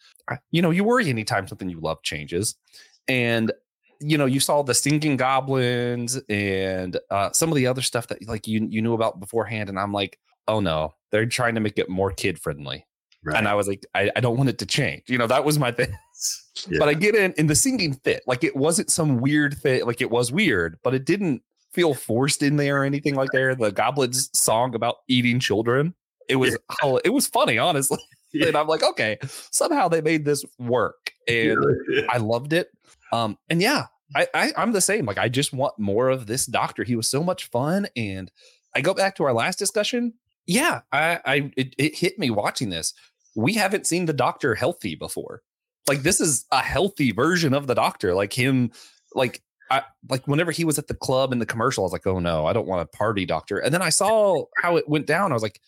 [0.50, 2.56] you know you worry anytime something you love changes.
[3.08, 3.52] And
[4.02, 8.26] you know, you saw the singing goblins and uh, some of the other stuff that
[8.28, 11.78] like you you knew about beforehand, and I'm like, oh no, they're trying to make
[11.78, 12.86] it more kid friendly.
[13.24, 13.36] Right.
[13.36, 15.04] And I was like, I, I don't want it to change.
[15.06, 15.96] You know, that was my thing.
[16.68, 16.78] Yeah.
[16.80, 18.22] But I get in in the singing fit.
[18.26, 19.86] Like it wasn't some weird fit.
[19.86, 23.54] Like it was weird, but it didn't feel forced in there or anything like there.
[23.54, 25.94] The goblins song about eating children.
[26.28, 27.98] It was hol- it was funny, honestly.
[28.34, 28.46] Yeah.
[28.46, 29.18] And I'm like, okay,
[29.50, 31.12] somehow they made this work.
[31.28, 31.58] And
[31.90, 32.06] Yeah.
[32.08, 32.70] I loved it.
[33.12, 35.06] Um, and yeah, I, I I'm the same.
[35.06, 36.84] Like I just want more of this doctor.
[36.84, 37.86] He was so much fun.
[37.96, 38.30] And
[38.74, 40.14] I go back to our last discussion.
[40.46, 42.94] Yeah, I I it, it hit me watching this.
[43.34, 45.42] We haven't seen the doctor healthy before.
[45.88, 48.14] Like this is a healthy version of the doctor.
[48.14, 48.70] Like him,
[49.14, 52.06] like I like whenever he was at the club in the commercial, I was like,
[52.06, 53.58] oh no, I don't want a party doctor.
[53.58, 55.32] And then I saw how it went down.
[55.32, 55.60] I was like,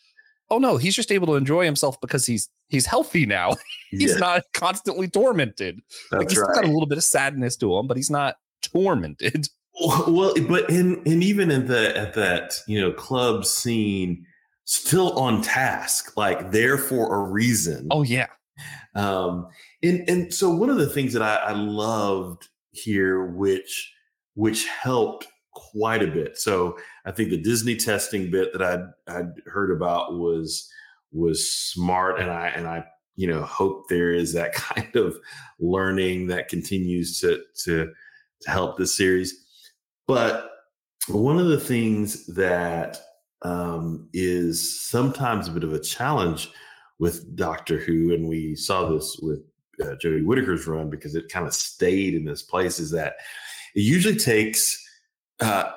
[0.55, 3.57] oh no, he's just able to enjoy himself because he's he's healthy now.
[3.90, 5.81] he's Yeah, not constantly tormented.
[6.12, 8.37] Like that's he's still got a little bit of sadness to him, but he's not
[8.62, 9.49] tormented.
[10.07, 14.25] Well, but in and even in the at that you know club scene,
[14.67, 17.88] still on task, like there for a reason.
[17.90, 18.29] Oh yeah.
[18.95, 19.49] Um,
[19.83, 23.93] and and so one of the things that I, I loved here, which
[24.35, 26.38] which helped quite a bit.
[26.38, 30.71] So I think the Disney testing bit that I'd I'd heard about was
[31.12, 32.85] was smart, and I and I
[33.17, 35.17] you know hope there is that kind of
[35.59, 37.93] learning that continues to to
[38.43, 39.35] to help this series.
[40.07, 40.51] But
[41.09, 43.01] one of the things that
[43.43, 46.51] um, is sometimes a bit of a challenge
[46.99, 49.40] with Doctor Who, and we saw this with
[49.83, 53.14] uh, Jodie Whittaker's run because it kind of stayed in this place, is that
[53.75, 54.84] it usually takes
[55.40, 55.70] uh,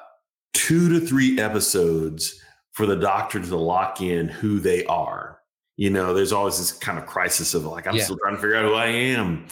[0.53, 2.41] two to three episodes
[2.71, 5.39] for the Doctor to lock in who they are.
[5.77, 8.03] You know, there's always this kind of crisis of like, I'm Yeah.
[8.03, 9.45] still trying to figure out who I am,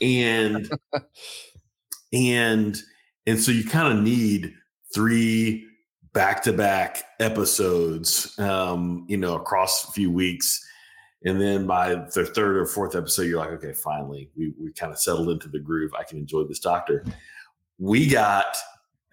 [0.00, 0.70] and
[2.12, 2.76] and
[3.26, 4.54] and so you kind of need
[4.94, 5.66] three
[6.12, 10.66] back-to-back episodes um you know across a few weeks
[11.24, 14.90] and then by the third or fourth episode you're like okay finally we we kind
[14.92, 17.04] of settled into the groove i can enjoy this doctor
[17.78, 18.46] we got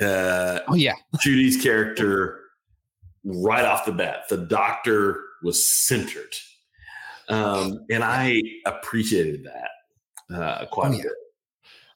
[0.01, 0.93] uh Oh yeah.
[1.17, 2.39] Ncuti's character
[3.23, 6.33] right off the bat the doctor was centered
[7.29, 11.03] um and i appreciated that uh quite Oh, a yeah.
[11.03, 11.11] bit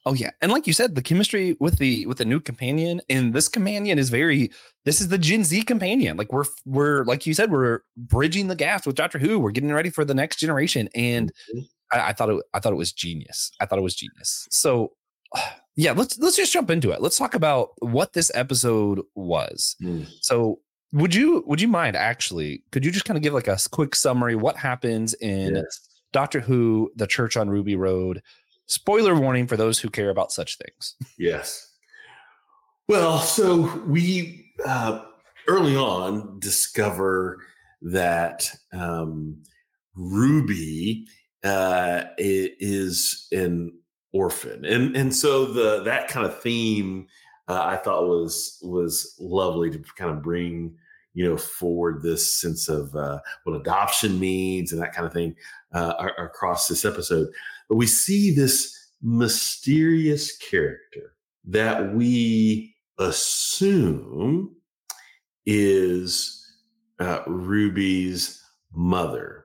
[0.05, 3.33] Oh yeah, and like you said, the chemistry with the with the new companion and
[3.33, 4.51] this companion is very.
[4.85, 6.15] This is the Gen Z companion.
[6.15, 9.37] Like we're we're like you said, we're bridging the gaps with Doctor Who.
[9.37, 11.67] We're getting ready for the next generation, and Mhm.
[11.91, 12.41] I, I thought it.
[12.53, 13.51] I thought it was genius.
[13.59, 14.47] I thought it was genius.
[14.49, 14.93] So
[15.77, 17.01] yeah, let's let's just jump into it.
[17.01, 19.75] Let's talk about what this episode was.
[19.81, 20.07] Mm.
[20.21, 20.59] So
[20.91, 22.63] would you would you mind actually?
[22.71, 24.35] Could you just kind of give like a quick summary?
[24.35, 25.87] What happens in Yes.
[26.11, 28.23] Doctor Who: The Church on Ruby Road?
[28.65, 30.95] Spoiler warning for those who care about such things.
[31.17, 31.71] Yes.
[32.87, 35.03] Well, so we uh,
[35.47, 37.37] early on discover
[37.83, 39.43] that um,
[39.95, 41.05] Ruby
[41.43, 43.73] uh, is an
[44.17, 47.07] orphan, and and so the that kind of theme
[47.47, 50.75] uh, I thought was was lovely to kind of bring
[51.13, 55.35] you know forward this sense of uh, what adoption means and that kind of thing
[55.73, 57.27] uh, across this episode.
[57.69, 61.13] But we see this mysterious character
[61.45, 64.55] that we assume
[65.45, 66.45] is
[66.99, 69.36] uh, Ruby's mother.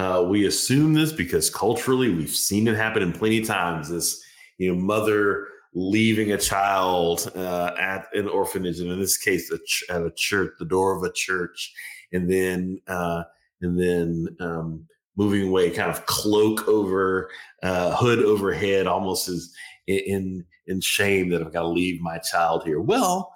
[0.00, 3.90] Uh, we assume this because culturally we've seen it happen in plenty of times.
[3.90, 4.24] This,
[4.56, 9.58] you know, mother leaving a child uh, at an orphanage, and in this case, a
[9.58, 11.70] ch- at a church, the door of a church,
[12.14, 13.24] and then uh,
[13.60, 14.86] and then um,
[15.18, 17.28] moving away, kind of cloak over,
[17.62, 19.52] uh, hood overhead, almost as
[19.86, 22.80] in in shame that I've got to leave my child here.
[22.80, 23.34] Well,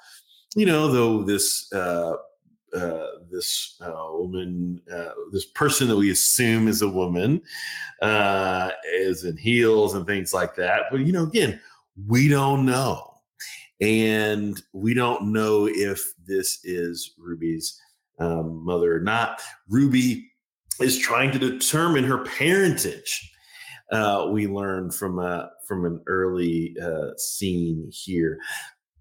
[0.57, 1.71] you know, though this
[2.75, 7.41] uh, this uh, woman, uh, this person that we assume is a woman,
[8.03, 10.83] uh, is in heels and things like that.
[10.91, 11.61] But you know, again,
[12.09, 13.21] we don't know,
[13.81, 17.81] and we don't know if this is Ruby's
[18.19, 19.41] um, mother or not.
[19.69, 20.29] Ruby
[20.81, 23.31] is trying to determine her parentage.
[23.93, 26.77] Uh, we learn from a from an early
[27.19, 28.39] scene here,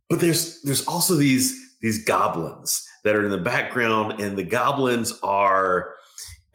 [0.09, 5.19] but there's there's also these these goblins that are in the background, and the goblins
[5.21, 5.93] are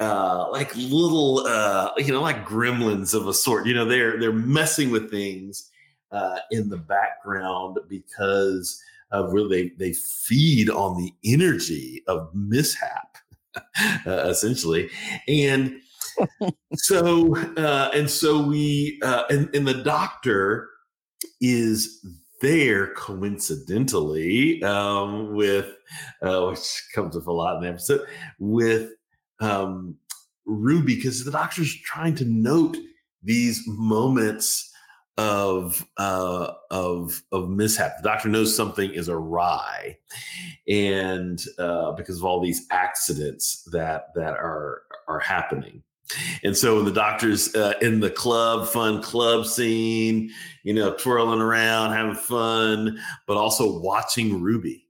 [0.00, 3.66] uh, like little uh, you know like gremlins of a sort.
[3.66, 5.70] You know they're they're messing with things
[6.10, 13.16] uh, in the background because of really they they feed on the energy of mishap
[14.06, 14.90] uh, essentially
[15.26, 15.74] and
[16.74, 20.68] so uh, and so we uh, and, and the doctor
[21.40, 22.04] is
[22.40, 25.74] there coincidentally um, with,
[26.22, 28.06] uh, which comes up a lot in the episode,
[28.38, 28.92] with
[29.40, 29.96] um,
[30.46, 32.76] Ruby, because the doctor's trying to note
[33.22, 34.72] these moments
[35.18, 37.96] of uh, of of mishap.
[37.98, 39.98] The doctor knows something is awry,
[40.68, 45.82] and uh, because of all these accidents that that are are happening.
[46.42, 50.30] And so the doctor's uh, in the club, fun club scene,
[50.62, 54.86] you know, twirling around, having fun, but also watching Ruby.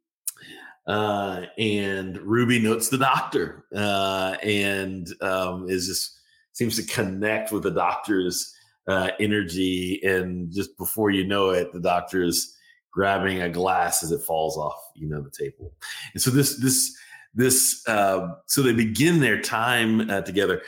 [0.86, 6.20] Uh, and Ruby notes the doctor uh, and um, is just
[6.52, 8.54] seems to connect with the doctor's
[8.88, 10.00] uh, energy.
[10.02, 12.56] And just before you know it, the doctor is
[12.90, 15.72] grabbing a glass as it falls off, you know, the table.
[16.14, 16.96] And so this, this,
[17.34, 20.62] this, uh, so they begin their time uh, together.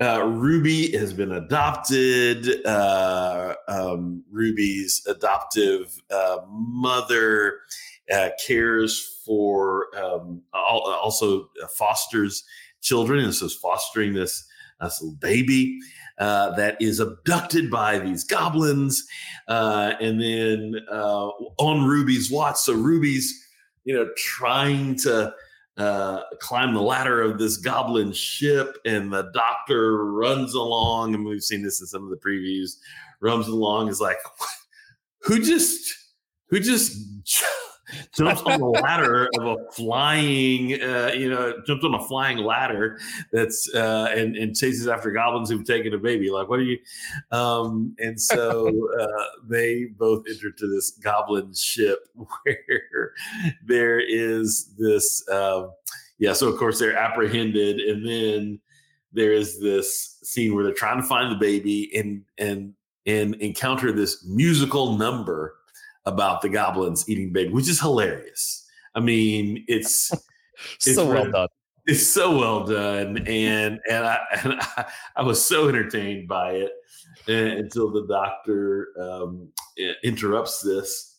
[0.00, 2.66] Uh, Ruby has been adopted.
[2.66, 7.60] Uh, um, Ruby's adoptive uh, mother
[8.12, 12.44] uh, cares for, um, also fosters
[12.82, 14.44] children, and so is fostering this,
[14.80, 15.78] this little baby
[16.18, 19.06] uh, that is abducted by these goblins,
[19.48, 22.56] uh, and then on Ruby's watch.
[22.56, 23.32] So Ruby's,
[23.84, 25.32] you know, trying to
[25.76, 31.42] uh, climb the ladder of this goblin ship, and the doctor runs along, and we've
[31.42, 32.76] seen this in some of the previews.
[33.20, 34.18] Runs along is like,
[35.22, 35.92] who just,
[36.48, 36.96] who just
[38.14, 42.98] jumps on the ladder of a flying, uh, you know, jumps on a flying ladder
[43.32, 46.30] that's uh, and and chases after goblins who've taken a baby.
[46.30, 46.78] Like, what are you?
[47.30, 48.68] Um, and so
[49.00, 53.12] uh, they both enter to this goblin ship where
[53.66, 55.26] there is this.
[55.28, 55.68] Uh,
[56.18, 58.60] yeah, so of course they're apprehended, and then
[59.12, 62.74] there is this scene where they're trying to find the baby and and
[63.06, 65.56] and encounter this musical number
[66.06, 68.66] about the goblins eating baby, which is hilarious.
[68.94, 70.12] I mean, it's,
[70.76, 71.48] it's so well done.
[71.86, 74.86] It's so well done, and and I and I,
[75.16, 76.72] I was so entertained by it
[77.28, 79.48] uh, until the doctor um,
[80.02, 81.14] interrupts this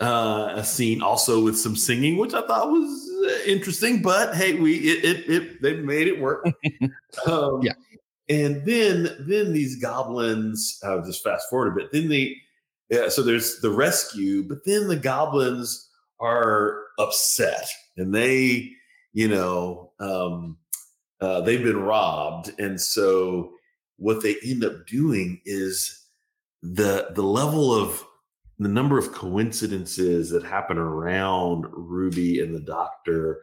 [0.00, 4.02] uh, a scene also with some singing, which I thought was uh, interesting.
[4.02, 6.46] But hey, we it it, it they made it work.
[7.26, 7.72] um, yeah.
[8.28, 11.92] And then then these goblins, I'll just fast forward a bit.
[11.92, 12.36] Then they
[12.90, 15.88] yeah, so there's the rescue, but then the goblins
[16.20, 18.70] are upset and they,
[19.12, 20.58] you know, um,
[21.20, 23.52] uh, they've been robbed, and so
[23.96, 26.06] what they end up doing is
[26.62, 28.04] the the level of
[28.58, 33.40] the number of coincidences that happen around Ruby and the Doctor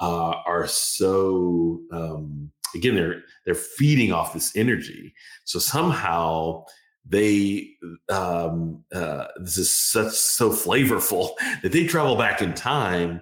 [0.00, 5.14] uh, are so um, again they're they're feeding off this energy.
[5.44, 6.64] So somehow
[7.08, 7.70] they
[8.10, 11.30] um, uh, this is such so flavorful
[11.62, 13.20] that they travel back in time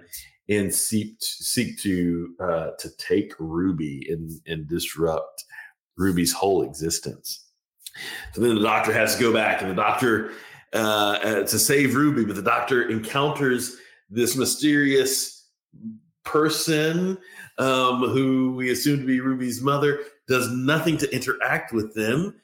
[0.49, 5.45] and seek seek to uh, to take Ruby and and disrupt
[5.97, 7.45] Ruby's whole existence.
[8.33, 10.31] So then the doctor has to go back, and the doctor
[10.73, 13.77] uh, uh, to save Ruby, but the doctor encounters
[14.09, 15.45] this mysterious
[16.23, 17.17] person
[17.57, 20.01] um, who we assume to be Ruby's mother.
[20.27, 22.35] Does nothing to interact with them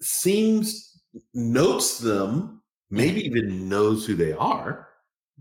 [0.00, 1.00] seems
[1.34, 4.88] notes them, maybe even knows who they are.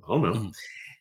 [0.03, 0.33] I don't know.
[0.33, 0.49] Mm-hmm.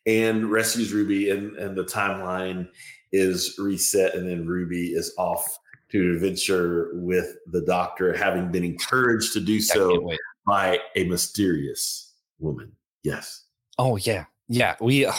[0.07, 2.69] And rescues Ruby, and, and the timeline
[3.13, 5.47] is reset, and then Ruby is off
[5.93, 10.13] to an adventure with the doctor, having been encouraged to do so
[10.47, 12.73] by a mysterious woman.
[13.03, 13.45] Yes.
[13.79, 14.77] Oh yeah, yeah.
[14.81, 15.13] We uh,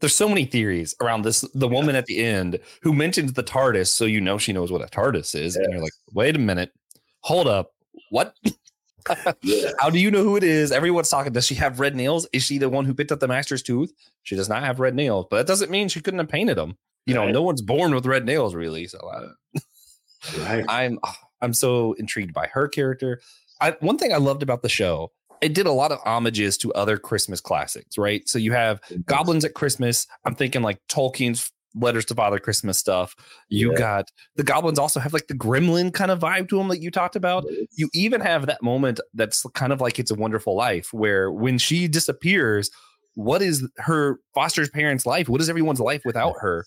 [0.00, 1.40] there's so many theories around this.
[1.54, 2.00] The woman yeah.
[2.00, 5.34] at the end who mentions the TARDIS, so you know she knows what a TARDIS
[5.34, 5.56] is, yes.
[5.56, 6.72] and you're like, wait a minute,
[7.24, 7.72] hold up,
[8.10, 8.34] what?
[9.42, 9.70] yeah.
[9.80, 10.70] How do you know who it is?
[10.70, 11.32] Everyone's talking.
[11.32, 12.26] Does she have red nails?
[12.32, 13.92] Is she the one who picked up the master's tooth?
[14.22, 16.76] She does not have red nails, but that doesn't mean she couldn't have painted them.
[17.06, 17.26] You right.
[17.26, 18.86] know, no one's born with red nails, really.
[18.86, 19.60] So I,
[20.38, 20.64] right.
[20.68, 20.98] I'm
[21.40, 23.20] I'm so intrigued by her character.
[23.60, 26.72] I, one thing I loved about the show, it did a lot of homages to
[26.72, 28.26] other Christmas classics, right?
[28.28, 30.06] So you have Goblins at Christmas.
[30.24, 33.14] I'm thinking like Tolkien's letters to father christmas stuff.
[33.48, 33.78] You yeah.
[33.78, 36.90] got the goblins also have like the gremlin kind of vibe to them that you
[36.90, 37.44] talked about.
[37.72, 41.58] You even have that moment that's kind of like it's a wonderful life where when
[41.58, 42.70] she disappears
[43.14, 45.28] what is her foster's parents life?
[45.28, 46.66] What is everyone's life without her?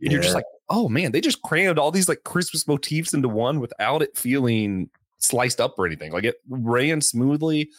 [0.00, 0.12] And yeah.
[0.12, 3.58] you're just like oh man they just crammed all these like christmas motifs into one
[3.58, 6.12] without it feeling sliced up or anything.
[6.12, 7.70] Like it ran smoothly.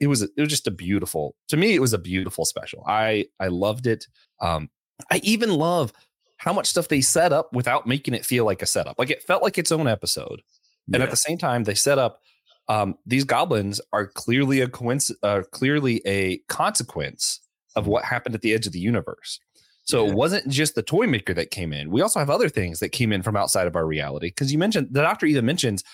[0.00, 2.84] It was it was just a beautiful to me it was a beautiful special.
[2.86, 4.06] I i loved it.
[4.40, 4.68] Um
[5.10, 5.92] I even love
[6.38, 8.98] how much stuff they set up without making it feel like a setup.
[8.98, 10.42] Like it felt like its own episode.
[10.86, 10.96] Yeah.
[10.96, 12.20] And at the same time, they set up
[12.68, 17.40] um, these goblins are clearly a coincidence, uh, clearly a consequence
[17.76, 19.38] of what happened at the edge of the universe.
[19.84, 20.10] So Yeah.
[20.12, 21.90] it wasn't just the toy maker that came in.
[21.90, 24.28] We also have other things that came in from outside of our reality.
[24.28, 25.84] Because you mentioned the doctor even mentions,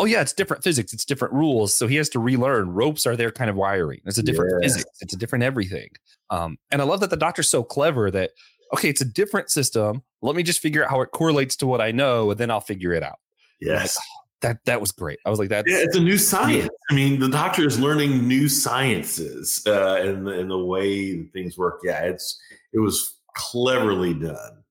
[0.00, 1.74] oh yeah, it's different physics, it's different rules.
[1.74, 2.70] So he has to relearn.
[2.70, 4.00] Ropes are their kind of wiring.
[4.06, 4.72] It's a different Yes.
[4.74, 4.90] physics.
[5.00, 5.90] It's a different everything.
[6.30, 8.30] Um, and I love that the doctor's so clever that
[8.74, 10.02] okay, it's a different system.
[10.22, 12.60] Let me just figure out how it correlates to what I know, and then I'll
[12.60, 13.18] figure it out.
[13.60, 13.96] Yes.
[14.42, 15.18] That that was great.
[15.26, 16.70] I was like, that's Yeah, it's a new science.
[16.90, 21.58] I mean, the doctor is learning new sciences uh, and the, and the way things
[21.58, 21.80] work.
[21.84, 22.40] Yeah, it's
[22.72, 24.62] it was cleverly done.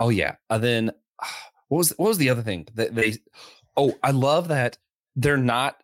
[0.00, 0.34] Oh yeah.
[0.50, 0.90] And then
[1.68, 3.18] what was what was the other thing that they?
[3.78, 4.76] Oh, I love that
[5.16, 5.76] they're not.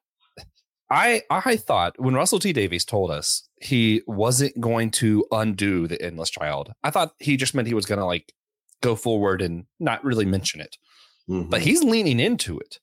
[0.91, 6.01] I I thought when Russell T Davies told us he wasn't going to undo the
[6.03, 6.73] endless child.
[6.83, 8.35] I thought he just meant he was going to like
[8.83, 10.77] go forward and not really mention it.
[11.29, 11.49] Mhm.
[11.49, 12.79] But he's leaning into it.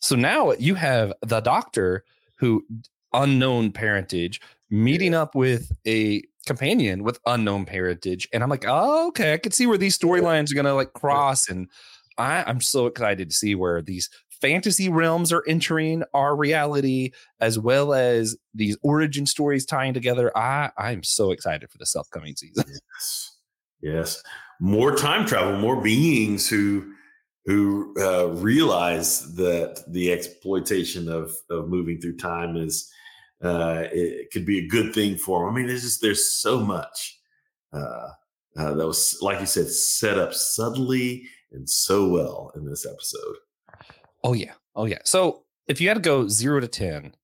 [0.00, 2.04] So now you have the doctor
[2.38, 2.64] who
[3.12, 4.40] unknown parentage
[4.70, 9.52] meeting up with a companion with unknown parentage and i'm like oh okay i can
[9.52, 11.68] see where these storylines are gonna like cross and
[12.16, 14.08] I, i'm so excited to see where these
[14.40, 17.10] fantasy realms are entering our reality
[17.40, 22.34] as well as these origin stories tying together i i'm so excited for this upcoming
[22.36, 23.36] season Yes.
[23.82, 24.22] Yes.
[24.60, 26.92] More time travel, more beings who
[27.46, 32.90] who uh, realize that the exploitation of of moving through time is
[33.42, 35.54] uh, it could be a good thing for them.
[35.54, 37.18] I mean, there's just there's so much
[37.72, 38.10] uh,
[38.58, 41.22] uh, that was like you said set up subtly
[41.52, 43.36] and so well in this episode.
[44.24, 47.14] Oh yeah oh yeah so if you had to go zero to ten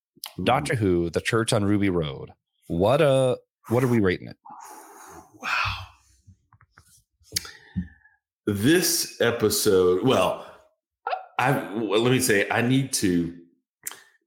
[0.45, 2.31] doctor who the church on ruby road
[2.67, 3.37] what uh
[3.69, 4.37] what are we rating it
[5.43, 5.49] Wow.
[8.47, 10.47] This episode, well,
[11.39, 13.35] I well, let me say I need to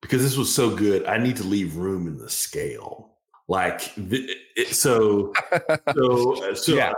[0.02, 1.06] because this was so good.
[1.06, 3.18] I need to leave room in the scale.
[3.48, 5.34] Like th- it, so,
[5.96, 6.76] so, so.
[6.76, 6.94] Yeah.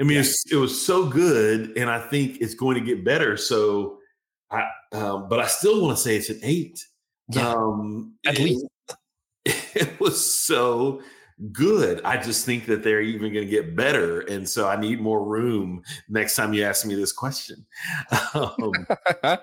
[0.00, 3.36] I mean, it's, it was so good, and I think it's going to get better.
[3.36, 3.98] So,
[4.48, 6.84] I, um, but I still want to say it's an eight.
[7.30, 8.66] Yeah, um, at it- least.
[9.44, 11.00] it was so
[11.52, 12.02] good.
[12.04, 15.24] I just think that they're even going to get better, and so I need more
[15.24, 17.66] room next time you ask me this question.
[18.34, 18.86] Um,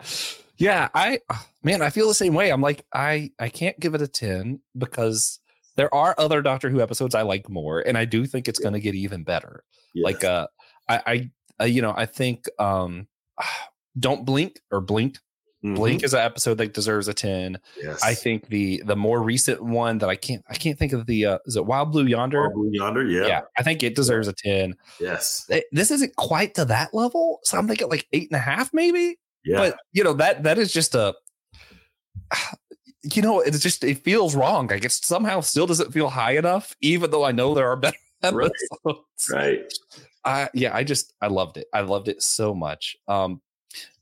[0.57, 1.19] yeah, I
[1.63, 2.51] man, I feel the same way.
[2.51, 5.39] I'm like, I I can't give it a 10 because
[5.75, 8.79] there are other Doctor Who episodes I like more, and I do think it's gonna
[8.79, 9.63] get even better.
[9.95, 10.47] Like uh
[10.89, 11.31] I I
[11.61, 13.07] uh, you know, I think um
[13.99, 15.17] Don't Blink or Blink.
[15.65, 15.75] Mhm.
[15.75, 17.57] Blink is an episode that deserves a 10.
[17.81, 21.05] Yes, I think the the more recent one that I can't I can't think of
[21.07, 22.41] the uh is it Wild Blue Yonder?
[22.41, 23.03] Wild Blue Yonder.
[23.07, 23.25] Yeah.
[23.27, 24.75] yeah, I think it deserves a 10.
[24.99, 25.45] Yes.
[25.49, 28.73] Eh, This isn't quite to that level, so I'm thinking like eight and a half,
[28.73, 29.17] maybe.
[29.43, 29.57] Yeah.
[29.57, 31.13] but you know that that is just a
[33.03, 36.75] you know it's just it feels wrong like it somehow still doesn't feel high enough
[36.81, 38.49] even though i know there are better Right.
[38.83, 39.73] episodes right.
[40.23, 43.39] I, yeah i just i loved it i loved it so much um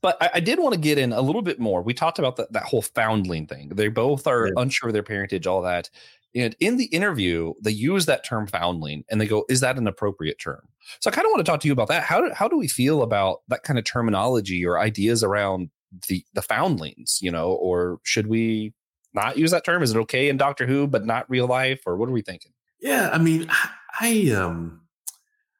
[0.00, 1.82] but I, I did want to get in a little bit more.
[1.82, 3.70] We talked about that that whole foundling thing.
[3.70, 4.52] They both are Yeah.
[4.62, 5.90] unsure of their parentage all that.
[6.36, 9.86] And in the interview they use that term foundling and they go is that an
[9.86, 10.68] appropriate term?
[11.00, 12.02] So i kind of want to talk to you about that.
[12.02, 15.70] How do, how do we feel about that kind of terminology or ideas around
[16.08, 18.72] the the foundlings you know or should we
[19.12, 19.82] not use that term?
[19.82, 21.82] Is it okay in doctor who but not real life?
[21.86, 22.50] Or what are we thinking?
[22.80, 23.68] Yeah, I mean, I,
[24.00, 24.80] I um,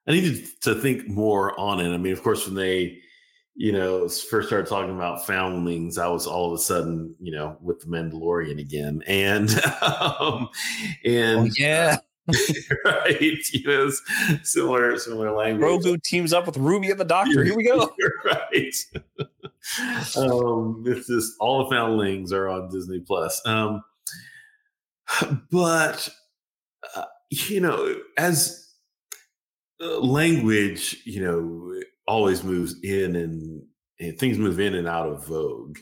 [0.09, 1.95] I needed to think more on it.
[1.95, 2.99] I mean, of course, when they,
[3.57, 7.57] you know, first started talking about foundlings, I was all of a sudden, you know,
[7.61, 9.51] with the Mandalorian again, and
[9.83, 10.49] um,
[11.05, 11.99] and oh yeah
[12.85, 13.21] right,
[13.53, 14.03] you know, it's
[14.51, 15.85] similar similar language.
[15.85, 17.95] grogu teams up with ruby and the doctor here we go
[18.25, 18.75] right.
[20.17, 23.43] um, it's just all the foundlings are on Disney Plus.
[23.47, 23.85] Um,
[25.51, 26.09] but
[26.97, 28.73] uh, you know, as
[29.83, 33.63] uh, language, you know, always moves in and,
[34.01, 35.79] and things move in and out of vogue.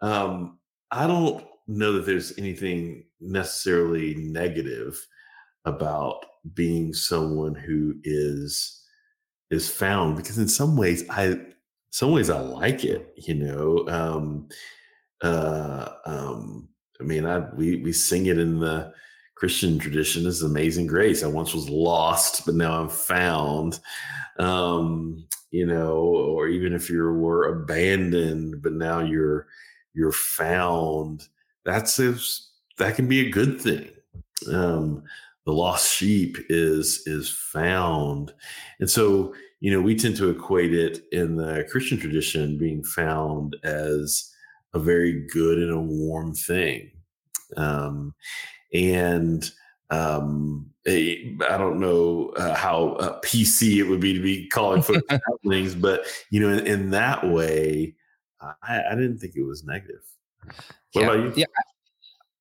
[0.00, 0.58] Um,
[0.90, 5.04] I don't know that there's anything necessarily negative
[5.64, 8.80] about being someone who is
[9.50, 11.36] is found because in some ways I
[11.90, 13.86] some ways I like it, you know.
[13.88, 14.48] Um
[15.22, 16.68] uh um
[17.00, 18.92] I mean I we we sing it in the
[19.42, 21.24] Christian tradition is amazing grace.
[21.24, 23.80] I once was lost, but now I'm found.
[24.38, 29.48] Um, you know, or even if you were abandoned, but now you're
[29.94, 31.28] you're found.
[31.66, 33.90] That's is that can be a good thing.
[34.52, 35.04] Um,
[35.46, 38.32] the lost sheep is is found,
[38.80, 43.56] and so you know we tend to equate it in the Christian tradition being found
[43.64, 44.30] as
[44.74, 46.90] a very good and a warm thing.
[47.56, 48.14] um,
[48.74, 49.50] and
[49.92, 54.82] um, a, I don't know uh, how uh, PC it would be to be calling
[54.82, 57.94] folks foundlings, but you know, in, in that way,
[58.40, 60.02] I, I, didn't think it was negative.
[60.92, 61.32] What yeah, about you?
[61.36, 61.46] Yeah,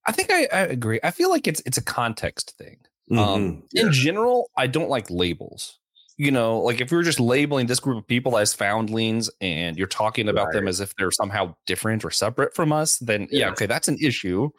[0.06, 1.00] I think I, I, agree.
[1.04, 2.78] I feel like it's it's a context thing.
[3.12, 3.34] Um, mm-hmm.
[3.34, 3.82] Um, yeah.
[3.84, 5.78] In general, I don't like labels.
[6.18, 9.78] You know, like if we are just labeling this group of people as foundlings and
[9.78, 10.54] you're talking about right.
[10.54, 13.88] them as if they're somehow different or separate from us, then yeah, yeah okay, that's
[13.88, 14.50] an issue.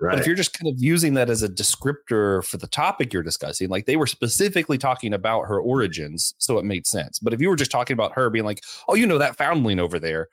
[0.00, 0.12] Right.
[0.12, 3.22] But if you're just kind of using that as a descriptor for the topic you're
[3.22, 7.18] discussing, like they were specifically talking about her origins, so it made sense.
[7.18, 9.78] But if you were just talking about her being like, oh, you know, that foundling
[9.78, 10.28] over there,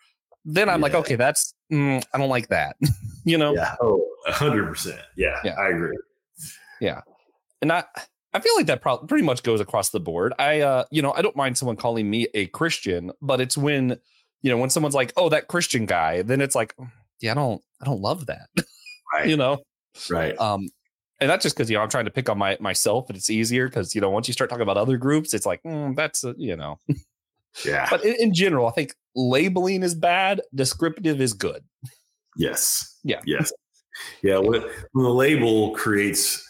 [0.46, 0.84] then I'm yeah.
[0.84, 2.76] like, okay, that's, mm, I don't like that,
[3.24, 3.54] you know?
[3.54, 3.76] Yeah.
[3.82, 5.00] Oh, 100%.
[5.16, 5.54] Yeah, yeah.
[5.54, 5.98] I agree.
[6.80, 7.02] Yeah.
[7.62, 7.84] And I,
[8.34, 10.34] I feel like that pro- pretty much goes across the board.
[10.40, 14.00] I, uh, you know, I don't mind someone calling me a Christian, but it's when,
[14.42, 16.76] you know, when someone's like, oh, that Christian guy, then it's like,
[17.22, 18.50] yeah, I don't, I don't love that.
[19.14, 19.28] Right.
[19.28, 19.62] you know?
[20.10, 20.40] Right.
[20.40, 20.68] Um,
[21.22, 23.30] and that's just because you know I'm trying to pick on my myself, and it's
[23.30, 26.24] easier because you know once you start talking about other groups, it's like mm, that's
[26.24, 26.80] a, you know,
[27.66, 27.88] yeah.
[27.90, 31.64] But in, in, general, I think labeling is bad, descriptive is good.
[32.36, 32.98] Yes.
[33.04, 33.22] Yeah.
[33.26, 33.54] Yes.
[34.24, 34.40] Yeah.
[34.40, 36.48] When, when the label creates,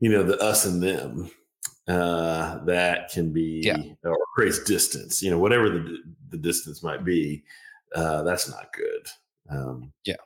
[0.00, 1.30] you know, the us and them,
[1.88, 3.78] uh, that can be yeah.
[4.04, 5.22] or creates distance.
[5.22, 5.98] You know, whatever the
[6.28, 7.44] the distance might be,
[7.94, 9.06] uh, that's not good.
[9.48, 10.16] Um, yeah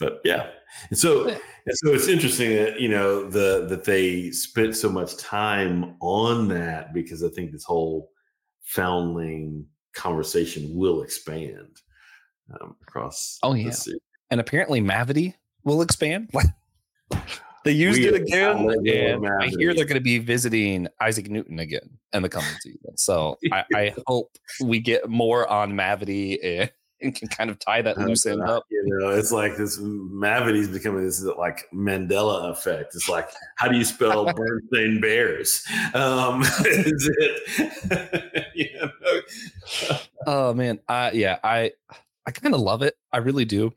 [0.00, 0.48] but yeah.
[0.88, 1.38] And so and
[1.74, 6.94] so it's interesting that you know the that they spent so much time on that
[6.94, 8.10] because i think this whole
[8.62, 11.76] foundling conversation will expand
[12.60, 13.72] um, across oh yeah.
[14.30, 15.34] and apparently mavity
[15.64, 16.30] will expand.
[17.62, 18.56] They used we it again.
[18.70, 22.96] and i hear they're going to be visiting isaac newton again in the coming season.
[22.96, 24.30] So I, I hope
[24.62, 26.70] we get more on mavity and
[27.02, 28.64] and can kind of tie that loose end up.
[28.70, 32.94] You know, it's like this Mavity's becoming this like Mandela effect.
[32.94, 35.64] It's like, how do you spell Bernstein Bears?
[35.94, 38.44] Um, is it?
[38.54, 39.98] you know?
[40.26, 41.72] Oh man, I yeah, I
[42.26, 42.94] I kind of love it.
[43.12, 43.72] I really do.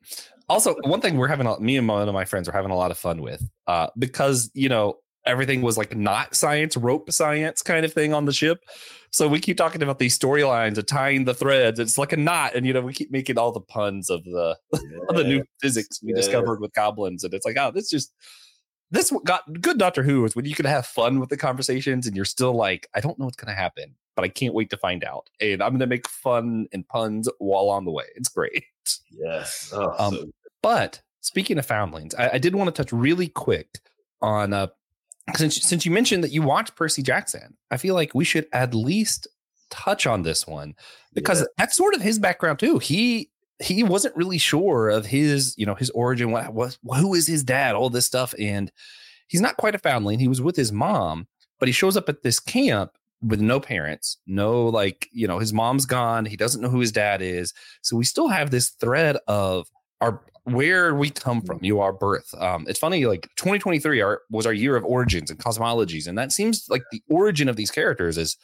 [0.50, 2.92] Also, one thing we're having, me and one of my friends are having a lot
[2.92, 7.86] of fun with, uh, because you know everything was like not science, rope science kind
[7.86, 8.60] of thing on the ship.
[9.14, 11.80] So we keep talking about these storylines of tying the threads.
[11.80, 14.58] It's like a knot, and you know we keep making all the puns of the
[14.74, 14.80] yeah.
[15.10, 16.16] of the new physics we yeah.
[16.16, 18.12] discovered with goblins, and it's like, oh, this just
[18.90, 19.78] this got good.
[19.78, 22.90] Doctor Who is when you can have fun with the conversations, and you're still like,
[22.96, 25.62] I don't know what's going to happen, but I can't wait to find out, and
[25.62, 28.06] I'm going to make fun and puns while on the way.
[28.16, 28.66] It's great.
[29.12, 29.72] Yes.
[29.76, 30.32] Oh, um, so-
[30.64, 33.80] but speaking of foundlings, I, I did want to touch really quick
[34.24, 34.68] on uh,
[35.36, 38.76] since since you mentioned that you watched Percy Jackson, I feel like we should at
[38.76, 39.28] least
[39.70, 40.76] touch on this one
[41.14, 41.48] because yeah.
[41.58, 42.78] that's sort of his background too.
[42.80, 47.28] He he wasn't really sure of his you know his origin, what was who is
[47.28, 48.72] his dad, all this stuff, and
[49.28, 50.20] he's not quite a foundling.
[50.20, 51.28] He was with his mom,
[51.60, 55.54] but he shows up at this camp with no parents, no like you know his
[55.54, 56.26] mom's gone.
[56.26, 59.70] He doesn't know who his dad is, so we still have this thread of
[60.02, 62.34] our where we come from, you are birth.
[62.38, 66.32] Um, it's funny, like 2023 our, was our year of origins and cosmologies, and that
[66.32, 68.38] seems like the origin of these characters is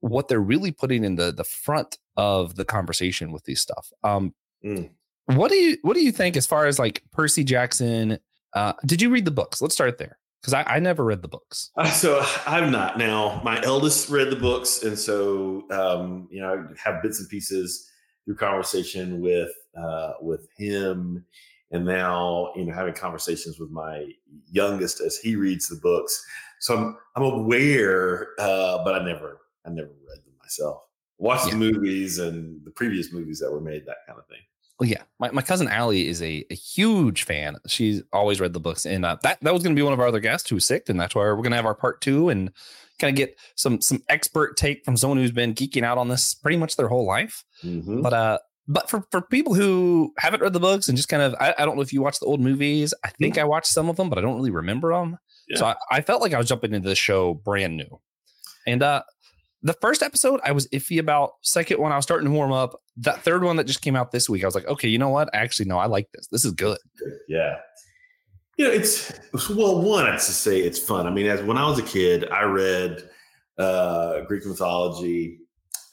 [0.00, 3.90] what they're really putting in the the front of the conversation with these stuff.
[4.04, 4.34] Um,
[4.64, 4.90] mm.
[5.26, 8.18] What do you what do you think as far as like Percy Jackson?
[8.54, 9.62] Uh, did you read the books?
[9.62, 11.70] Let's start there because I, I, never read the books.
[11.76, 13.40] Uh, so I'm not now.
[13.44, 17.88] My eldest read the books, and so um, you know I have bits and pieces
[18.24, 21.24] through conversation with uh, with him,
[21.70, 24.06] and now you know having conversations with my
[24.50, 26.24] youngest as he reads the books.
[26.60, 30.82] So I'm I'm aware, uh, but I never I never read them myself.
[31.18, 31.52] Watched yeah.
[31.52, 34.40] the movies and the previous movies that were made, that kind of thing.
[34.80, 37.56] Well, yeah, my, my cousin Allie is a, a huge fan.
[37.68, 40.00] She's always read the books, and uh, that that was going to be one of
[40.00, 42.30] our other guests who's sick, and that's why we're going to have our part two
[42.30, 42.50] and
[43.02, 46.34] kind of get some some expert take from someone who's been geeking out on this
[46.34, 47.44] pretty much their whole life.
[47.62, 48.00] Mm-hmm.
[48.00, 48.38] But uh,
[48.68, 51.64] but for for people who haven't read the books and just kind of, I, I
[51.64, 52.94] don't know if you watch the old movies.
[53.04, 55.18] I think I watched some of them, but I don't really remember them.
[55.48, 55.58] Yeah.
[55.58, 58.00] So I, I felt like I was jumping into the show brand new,
[58.66, 59.02] and uh,
[59.62, 61.32] the first episode I was iffy about.
[61.42, 62.80] Second one I was starting to warm up.
[62.98, 65.08] That third one that just came out this week, I was like, okay, you know
[65.08, 65.28] what?
[65.34, 66.28] Actually, no, I like this.
[66.28, 66.78] This is good.
[67.28, 67.56] Yeah.
[68.56, 69.12] You know, it's
[69.50, 71.06] well, one, I just say it's fun.
[71.06, 73.08] I mean, as when I was a kid, I read
[73.58, 75.38] uh, Greek mythology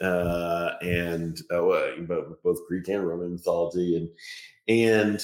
[0.01, 1.62] uh, and uh,
[2.01, 4.10] both, both Greek and Roman mythology, and
[4.68, 5.22] and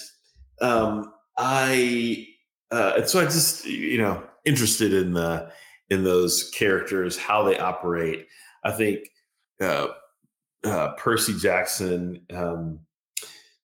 [0.61, 2.27] um, I
[2.71, 5.51] uh, and so I just you know interested in the
[5.89, 8.27] in those characters, how they operate.
[8.63, 9.09] I think
[9.61, 9.87] uh,
[10.63, 12.79] uh, Percy Jackson um,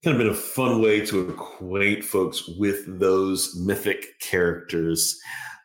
[0.03, 5.19] kind of been a fun way to acquaint folks with those mythic characters,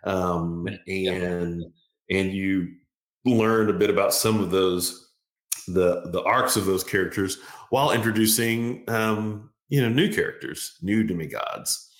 [0.05, 1.65] um, and
[2.11, 2.69] and you
[3.25, 5.11] learn a bit about some of those
[5.69, 7.39] the the arcs of those characters
[7.71, 11.91] while introducing um, you know new characters, new demigods,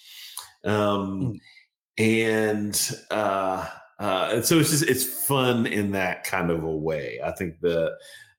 [0.65, 1.39] um, mm.
[1.99, 3.67] and uh,
[3.99, 7.19] uh, and so it's just it's fun in that kind of a way.
[7.25, 7.93] I think the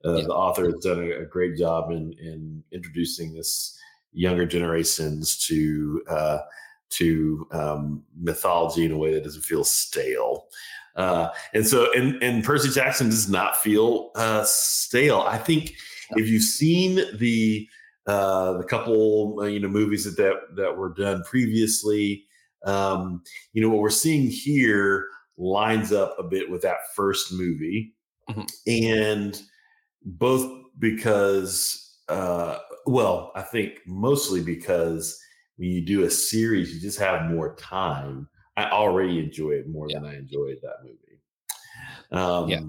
[0.05, 0.23] uh, yeah.
[0.23, 3.77] the author has done a, a, great job in in introducing this
[4.17, 6.39] younger generations to uh,
[6.89, 10.47] to um, mythology in a way that doesn't feel stale.
[10.95, 15.21] Uh, and so, and and Percy Jackson does not feel uh, stale.
[15.21, 15.75] I think
[16.11, 17.67] if you've seen the
[18.07, 22.25] uh, the couple uh, you know movies that that, that were done previously,
[22.65, 23.21] um,
[23.53, 25.07] you know what we're seeing here
[25.37, 27.93] lines up a bit with that first movie,
[28.27, 28.41] mm-hmm.
[28.65, 29.39] and
[30.03, 32.57] both because uh,
[32.87, 35.19] well, I think mostly because
[35.57, 38.29] when you do a series, you just have more time.
[38.55, 39.99] I already enjoy it more yeah.
[39.99, 41.07] than I enjoyed that movie.
[42.11, 42.61] Um, yeah.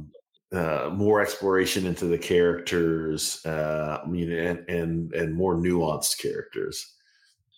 [0.51, 6.95] Uh, more exploration into the characters, uh, I mean, and, and and more nuanced characters.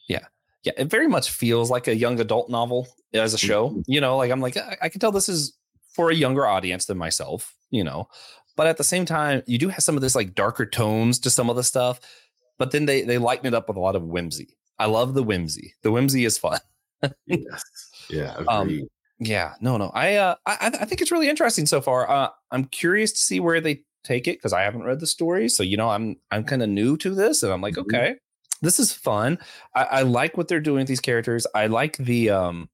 [0.09, 0.27] Yeah,
[0.65, 3.71] yeah, it very much feels like a young adult novel as a show.
[3.71, 3.81] Mm-hmm.
[3.87, 5.57] You know, like I'm like I, I can tell this is
[5.95, 7.55] for a younger audience than myself.
[7.71, 8.09] You know,
[8.57, 11.31] but at the same time, you do have some of this like darker tones to
[11.31, 12.01] some of the stuff,
[12.61, 14.59] but then they they lighten it up with a lot of whimsy.
[14.79, 15.75] I love the whimsy.
[15.83, 16.61] The whimsy is fun.
[17.27, 17.65] yes.
[18.11, 18.35] Yeah.
[18.49, 18.87] Um,
[19.19, 19.55] yeah.
[19.63, 19.79] No.
[19.79, 19.91] No.
[19.95, 20.17] I.
[20.17, 20.35] Uh.
[20.45, 20.71] I.
[20.81, 22.09] I think it's really interesting so far.
[22.09, 22.29] Uh.
[22.51, 25.49] I'm curious to see where they take it because I haven't read the story.
[25.49, 27.95] So you know, I'm I'm kind of new to this, and I'm like, mm-hmm.
[27.95, 28.17] okay,
[28.61, 29.39] this is fun.
[29.75, 31.47] I, I like what they're doing with these characters.
[31.55, 32.69] I like the um,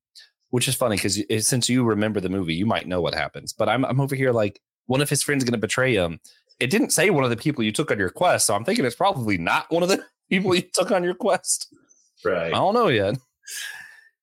[0.51, 3.53] which is funny because since you remember the movie, you might know what happens.
[3.53, 6.19] But I'm I'm over here like one of his friends going to betray him.
[6.59, 8.85] It didn't say one of the people you took on your quest, so I'm thinking
[8.85, 11.75] it's probably not one of the people you took on your quest.
[12.25, 12.47] Right.
[12.47, 13.17] I don't know yet.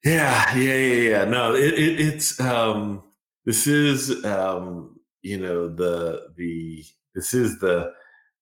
[0.04, 1.26] Yeah, yeah, yeah, yeah.
[1.26, 3.04] No, it, it, it's um
[3.46, 6.84] this is um you know the the
[7.16, 7.94] this is the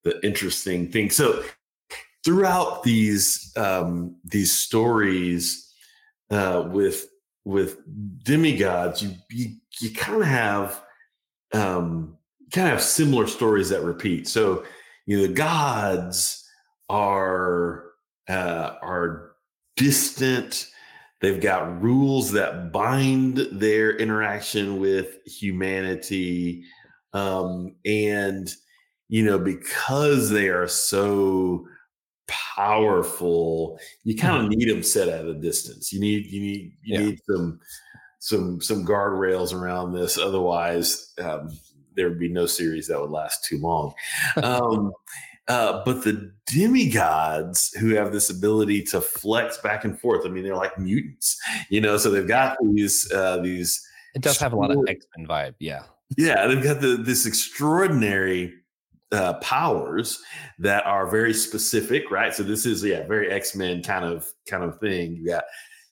[0.03, 1.11] the interesting thing.
[1.11, 1.43] So
[2.23, 5.71] throughout these um these stories
[6.31, 7.07] uh with
[7.45, 7.77] with
[8.23, 10.83] demigods, you you, you kind of have
[11.53, 12.17] um
[12.51, 14.27] kind of have similar stories that repeat.
[14.27, 14.65] So
[15.05, 16.47] you know the gods
[16.89, 17.85] are
[18.29, 19.31] uh are
[19.75, 20.67] distant.
[21.21, 26.63] They've got rules that bind their interaction with humanity.
[27.13, 28.51] Um, and,
[29.07, 31.67] you know, because they are so
[32.27, 34.57] powerful, you kind of mm-hmm.
[34.57, 35.93] need them set at a distance.
[35.93, 36.99] You need, you need, you yeah.
[37.05, 37.59] need some,
[38.17, 40.17] some, some guardrails around this.
[40.17, 41.51] Otherwise, um,
[41.95, 43.93] there would be no series that would last too long.
[44.41, 44.91] Um,
[45.47, 50.43] uh, but the demigods who have this ability to flex back and forth, I mean,
[50.43, 51.39] they're like mutants,
[51.69, 51.97] you know.
[51.97, 53.85] So they've got these uh, these.
[54.15, 55.83] It does have a lot of X Men vibe, yeah.
[56.17, 58.53] Yeah, they've got the, this extraordinary
[59.11, 60.21] uh, powers
[60.59, 62.33] that are very specific, right?
[62.33, 65.15] So this is yeah, very X Men kind of kind of thing.
[65.15, 65.43] You got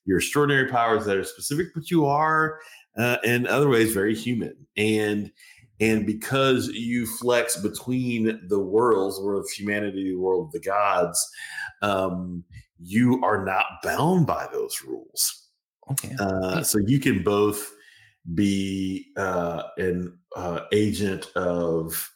[0.06, 2.60] your extraordinary powers that are specific, but you are
[2.97, 5.32] uh, in other ways very human, and
[5.80, 11.30] and because you flex between the worlds, world of humanity, the world of the gods,
[11.82, 12.44] um,
[12.80, 15.48] you are not bound by those rules.
[15.92, 16.16] Okay.
[16.20, 17.72] Uh, so you can both
[18.34, 22.12] be uh, an uh, agent of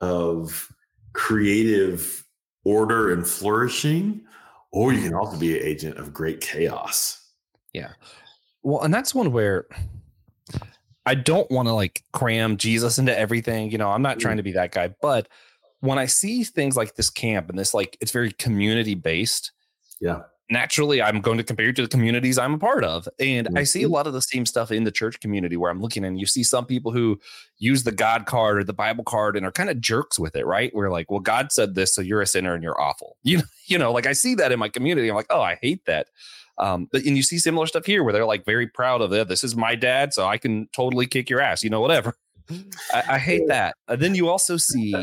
[0.00, 0.70] of
[1.14, 2.24] creative
[2.64, 4.20] order and flourishing,
[4.72, 7.32] or you can also be an agent of great chaos.
[7.72, 7.92] Yeah.
[8.62, 9.66] Well, and that's one where
[11.06, 13.70] I don't want to like cram Jesus into everything.
[13.70, 14.40] You know, I'm not trying mm.
[14.40, 14.88] to be that guy.
[15.00, 15.28] But
[15.80, 19.52] when I see things like this camp and this, like, it's very community based.
[20.00, 20.22] Yeah.
[20.48, 23.08] Naturally, I'm going to compare it to the communities I'm a part of.
[23.18, 23.58] And mm-hmm.
[23.58, 23.94] I see a mm-hmm.
[23.94, 26.44] lot of the same stuff in the church community where I'm looking and you see
[26.44, 27.20] some people who
[27.58, 30.46] use the God card or the Bible card and are kind of jerks with it,
[30.46, 30.72] right?
[30.74, 33.16] We're like, well, God said this, so you're a sinner and you're awful.
[33.26, 35.08] You know, you know, like I see that in my community.
[35.08, 36.08] I'm like, oh, I hate that.
[36.58, 39.28] Um, but and you see similar stuff here where they're like very proud of it.
[39.28, 41.62] This is my dad, so I can totally kick your ass.
[41.62, 42.16] You know, whatever.
[42.94, 43.74] I, I hate that.
[43.88, 44.94] And then you also see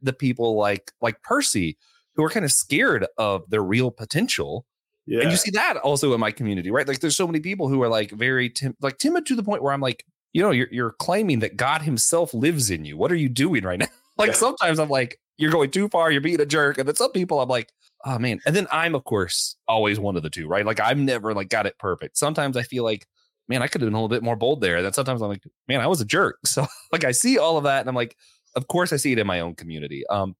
[0.00, 1.76] the people like like Percy
[2.14, 4.66] who are kind of scared of their real potential.
[5.06, 5.22] Yeah.
[5.22, 6.86] And you see that also in my community, right?
[6.86, 9.62] Like there's so many people who are like very tim- like timid to the point
[9.62, 12.96] where I'm like, you know, you're you're claiming that God himself lives in you.
[12.96, 13.86] What are you doing right now?
[14.18, 14.34] like yeah.
[14.34, 16.78] sometimes I'm like, you're going too far, you're being a jerk.
[16.78, 17.72] And then some people I'm like,
[18.04, 18.40] oh man.
[18.46, 20.66] And then I'm of course always one of the two, right?
[20.66, 22.16] Like I've never like got it perfect.
[22.16, 23.06] Sometimes I feel like,
[23.48, 24.76] man, I could have been a little bit more bold there.
[24.76, 26.38] And then sometimes I'm like, man, I was a jerk.
[26.46, 28.16] So like I see all of that and I'm like,
[28.54, 30.06] of course I see it in my own community.
[30.08, 30.36] Um,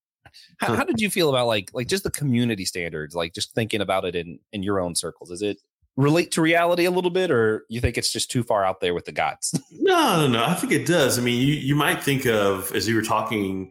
[0.59, 3.15] How, how did you feel about like like just the community standards?
[3.15, 5.31] Like just thinking about it in in your own circles.
[5.31, 5.59] Is it
[5.97, 8.95] relate to reality a little bit, or you think it's just too far out there
[8.95, 9.59] with the gods?
[9.85, 10.45] No, no, no.
[10.45, 11.19] I think it does.
[11.19, 13.71] I mean, you you might think of as you were talking,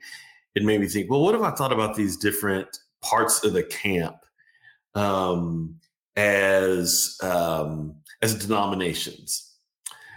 [0.55, 1.09] it made me think.
[1.09, 2.67] Well, what if I thought about these different
[3.01, 4.17] parts of the camp
[4.95, 5.75] um,
[6.15, 9.55] as um, as denominations,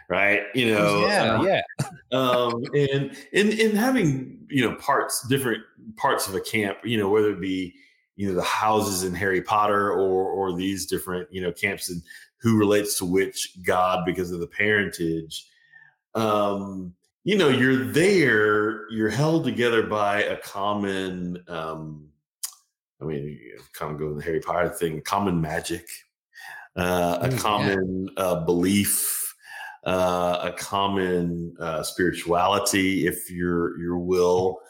[0.08, 0.42] right?
[0.54, 1.62] You know, yeah, uh, yeah.
[2.12, 5.62] um, and and and having you know parts different
[5.96, 7.74] parts of a camp, you know, whether it be
[8.16, 12.02] you know the houses in Harry Potter or or these different you know camps and
[12.40, 15.48] who relates to which god because of the parentage.
[16.14, 21.42] Um, you know, you're there, you're held together by a common.
[21.48, 22.10] Um,
[23.00, 23.38] I mean,
[23.72, 25.86] kind of go to the Harry Potter thing, common magic,
[26.76, 29.34] uh, a Mm, common uh, belief,
[29.84, 34.60] uh, a common uh, spirituality, if your your will,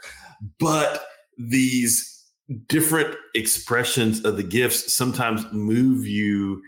[0.58, 1.04] but
[1.38, 2.24] these
[2.66, 6.62] different expressions of the gifts sometimes move you.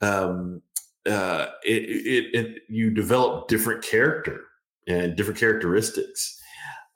[0.00, 0.62] Um,
[1.06, 4.40] uh, it, it, it you develop different character
[4.88, 6.40] and different characteristics.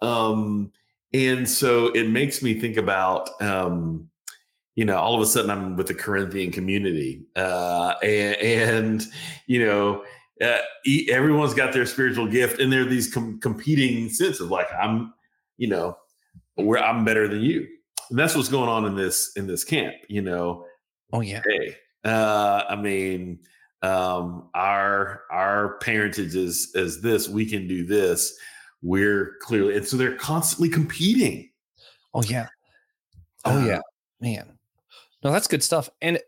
[0.01, 0.73] Um,
[1.13, 4.09] and so it makes me think about um,
[4.79, 9.07] you know all of a sudden i'm with the corinthian community uh and, and
[9.49, 10.05] you know
[10.41, 10.59] uh,
[11.11, 15.13] everyone's got their spiritual gift and there are these com- competing senses of like i'm
[15.57, 15.97] you know
[16.55, 17.67] where i'm better than you.
[18.11, 20.65] And that's what's going on in this in this camp you know?
[21.13, 21.43] Oh yeah.
[21.45, 23.41] hey uh i mean
[23.83, 28.39] um our our parentage is is this we can do this
[28.83, 31.51] we're clearly and so they're constantly competing
[32.15, 32.49] Oh yeah.
[33.45, 33.81] Oh Uh, yeah.
[34.21, 34.59] Man.
[35.23, 35.91] No, that's good stuff.
[36.01, 36.19] And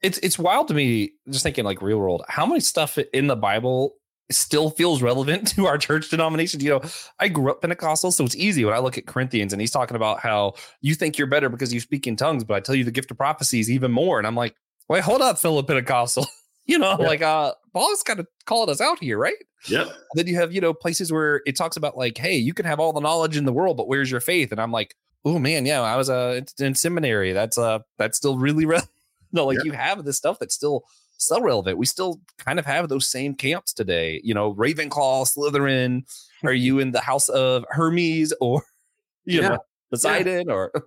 [0.00, 3.36] it's it's wild to me just thinking like real world, how many stuff in the
[3.36, 3.94] Bible
[4.30, 6.60] still feels relevant to our church denomination.
[6.60, 6.80] You know,
[7.18, 9.96] I grew up Pentecostal, so it's easy when I look at Corinthians and he's talking
[9.96, 12.84] about how you think you're better because you speak in tongues, but I tell you
[12.84, 14.18] the gift of prophecy is even more.
[14.18, 14.54] And I'm like,
[14.88, 16.26] wait, hold up, fellow Pentecostal.
[16.68, 17.06] you know, Yeah.
[17.08, 19.34] like uh Paul's kind of calling us out here, right?
[19.68, 22.64] yep then you have you know places where it talks about like hey you can
[22.64, 24.94] have all the knowledge in the world but where's your faith and i'm like
[25.24, 28.80] oh man yeah i was uh in seminary that's uh that's still really re-
[29.32, 29.64] no like Yeah.
[29.64, 30.84] you have this stuff that's still
[31.18, 36.04] still relevant we still kind of have those same camps today you know ravenclaw slytherin
[36.44, 38.62] are you in the house of hermes or
[39.24, 39.48] you Yeah.
[39.48, 39.58] know
[39.90, 40.70] poseidon or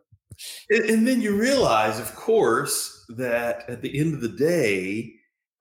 [0.70, 5.14] And, and then you realize, of course, that at the end of the day,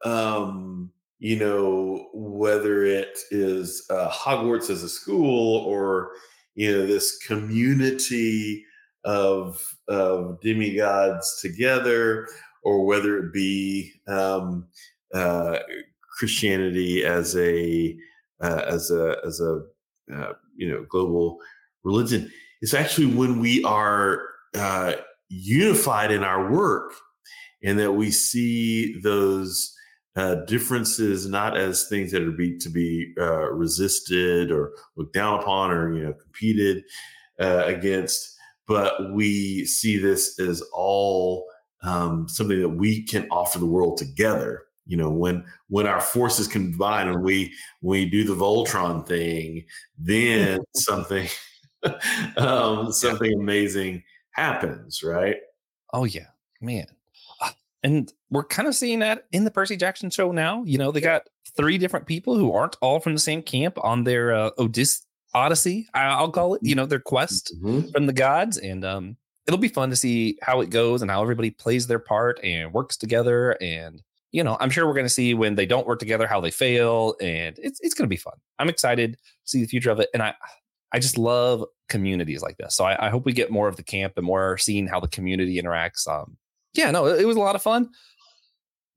[0.04, 6.12] um, you know, whether it is uh, Hogwarts as a school or
[6.54, 8.64] you know this community
[9.04, 12.26] of of demigods together,
[12.62, 14.66] or whether it be um,
[15.14, 15.58] uh,
[16.18, 17.96] Christianity as a
[18.40, 19.62] uh, as a as a
[20.14, 21.38] uh, you know global
[21.84, 22.30] religion,
[22.62, 24.22] it's actually when we are
[24.54, 24.94] uh,
[25.28, 26.94] unified in our work
[27.62, 29.74] and that we see those
[30.16, 35.38] uh, differences not as things that are be, to be uh, resisted or looked down
[35.40, 36.82] upon or you know competed
[37.40, 38.36] uh, against
[38.66, 41.46] but we see this as all
[41.82, 46.48] um, something that we can offer the world together you know when when our forces
[46.48, 49.64] combine and we we do the voltron thing
[49.96, 51.28] then something
[52.36, 54.02] um, something amazing
[54.32, 55.36] happens, right?
[55.92, 56.28] Oh yeah,
[56.60, 56.86] man.
[57.82, 60.62] And we're kind of seeing that in the Percy Jackson show now.
[60.64, 64.04] You know, they got three different people who aren't all from the same camp on
[64.04, 65.04] their uh, Odys-
[65.34, 66.60] Odyssey, I'll call it.
[66.62, 67.52] You know, their quest
[67.92, 69.16] from the gods, and um,
[69.46, 72.72] it'll be fun to see how it goes and how everybody plays their part and
[72.72, 73.52] works together.
[73.62, 74.02] And
[74.32, 76.50] you know, I'm sure we're going to see when they don't work together how they
[76.50, 78.34] fail, and it's it's going to be fun.
[78.58, 80.34] I'm excited to see the future of it, and I
[80.92, 82.74] I just love communities like this.
[82.74, 85.08] So I, I hope we get more of the camp and more seeing how the
[85.08, 86.08] community interacts.
[86.08, 86.36] Um,
[86.74, 87.90] yeah, no, it, it was a lot of fun.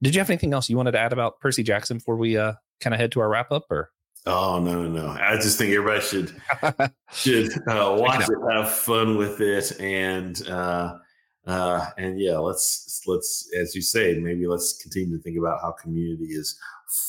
[0.02, 2.54] Did you have anything else you wanted to add about Percy Jackson before we uh
[2.82, 3.66] kind of head to our wrap up?
[3.70, 3.92] Or
[4.26, 5.08] Oh no, no, no!
[5.10, 6.34] I just think everybody should
[7.14, 10.98] should uh, watch it, have fun with it, and uh,
[11.46, 15.72] uh, and yeah, let's let's as you say, maybe let's continue to think about how
[15.72, 16.58] community is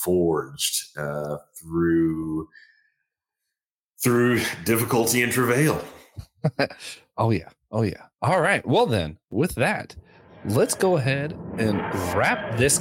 [0.02, 2.48] forged uh, through
[4.02, 5.84] through difficulty and travail.
[7.16, 8.06] oh yeah, oh yeah.
[8.22, 8.66] All right.
[8.66, 9.94] Well then, with that,
[10.46, 11.78] let's go ahead and
[12.14, 12.78] wrap this.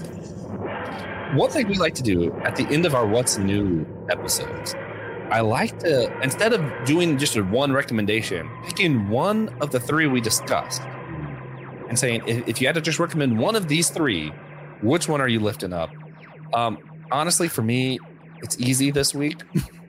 [1.34, 4.76] One thing we like to do at the end of our "What's New" episodes,
[5.32, 10.22] I like to instead of doing just one recommendation, picking one of the three we
[10.22, 10.82] discussed,
[11.90, 14.30] and saying if, if you had to just recommend one of these three,
[14.82, 15.90] which one are you lifting up?
[16.54, 16.78] Um,
[17.12, 18.00] honestly, for me,
[18.44, 19.42] it's easy this week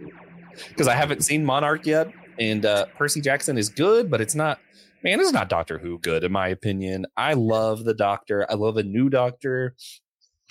[0.68, 4.60] because I haven't seen Monarch yet, and uh, Percy Jackson is good, but it's not
[5.04, 7.06] man, this is not Doctor Who good, in my opinion.
[7.16, 8.50] I love the Doctor.
[8.50, 9.76] I love a new Doctor.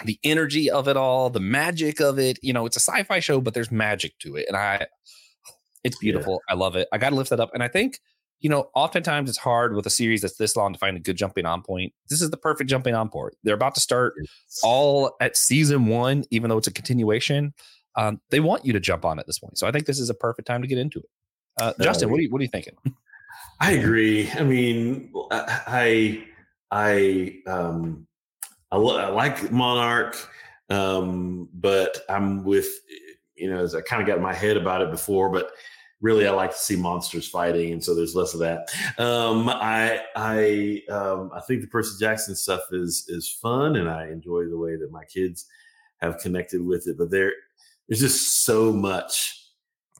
[0.06, 2.40] The energy of it all, the magic of it.
[2.42, 4.88] You know, it's a sci-fi show, but there's magic to it, and I,
[5.84, 6.42] it's beautiful.
[6.48, 6.54] Yeah.
[6.54, 6.88] I love it.
[6.92, 8.00] I got to lift that up, and I think
[8.44, 11.16] you know, oftentimes it's hard with a series that's this long to find a good
[11.16, 11.94] jumping on point.
[12.10, 13.36] This is the perfect jumping on point.
[13.44, 14.16] They're about to start
[14.62, 17.54] all at season one, even though it's a continuation.
[17.96, 19.58] Um, they want you to jump on at this point.
[19.58, 21.06] So I think this is a perfect time to get into it.
[21.58, 22.74] Uh, Justin, what are you what are you thinking?
[23.60, 24.30] I agree.
[24.32, 26.26] I mean, I
[26.72, 28.08] I um
[28.72, 30.18] I, I like Monarch,
[30.70, 32.68] um, but I'm with
[33.36, 35.52] you know as I kind of got my head about it before, but
[36.02, 38.70] really I like to see monsters fighting, and so there's less of that.
[38.98, 44.08] Um, I I um, I think the Percy Jackson stuff is is fun, and I
[44.10, 45.46] enjoy the way that my kids
[45.98, 46.98] have connected with it.
[46.98, 47.32] But there
[47.88, 49.43] there's just so much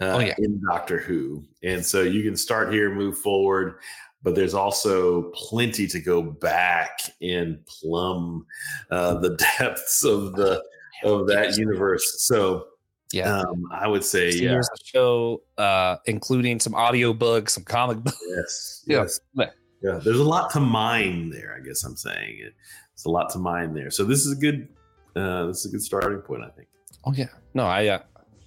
[0.02, 0.36] uh, oh, yeah.
[0.38, 3.80] in Doctor Who, and so you can start here, move forward.
[4.22, 8.46] But there's also plenty to go back and plumb
[8.90, 10.64] uh, the depths of the
[11.04, 12.24] of that universe.
[12.24, 12.68] So
[13.14, 13.38] yeah.
[13.38, 14.50] Um, I would say, yeah.
[14.50, 18.18] Here's a show, uh, including some audio books, some comic books.
[18.28, 18.84] Yes.
[18.88, 19.20] yes.
[19.36, 19.46] Yeah.
[19.84, 20.00] yeah.
[20.04, 22.40] There's a lot to mine there, I guess I'm saying.
[22.40, 22.54] it.
[22.94, 23.92] It's a lot to mine there.
[23.92, 24.68] So this is a good,
[25.16, 26.68] uh, this is a good starting point, I think.
[27.06, 27.28] Oh, yeah.
[27.54, 28.00] No, I, uh,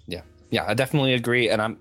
[0.09, 0.23] yeah.
[0.51, 1.49] Yeah, I definitely agree.
[1.49, 1.79] And I'm,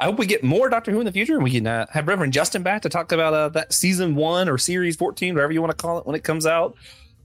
[0.00, 2.08] I hope we get more Doctor Who in the future and we can uh, have
[2.08, 5.60] Reverend Justin back to talk about uh, that season one or series 14, whatever you
[5.60, 6.76] want to call it when it comes out.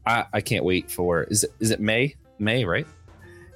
[0.05, 2.15] I, I can't wait for, is it, is it May?
[2.39, 2.87] May, right?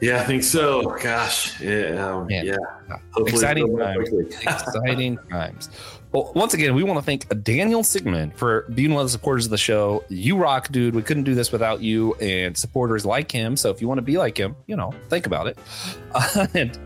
[0.01, 0.97] Yeah, I think so.
[1.01, 2.57] Gosh, yeah, um, yeah.
[3.17, 4.09] Exciting times.
[4.41, 5.69] Exciting times.
[6.11, 9.45] Well, once again, we want to thank Daniel Sigmund for being one of the supporters
[9.45, 10.03] of the show.
[10.09, 10.93] You rock, dude.
[10.93, 13.55] We couldn't do this without you and supporters like him.
[13.55, 15.57] So if you want to be like him, you know, think about it.
[16.13, 16.77] Uh, and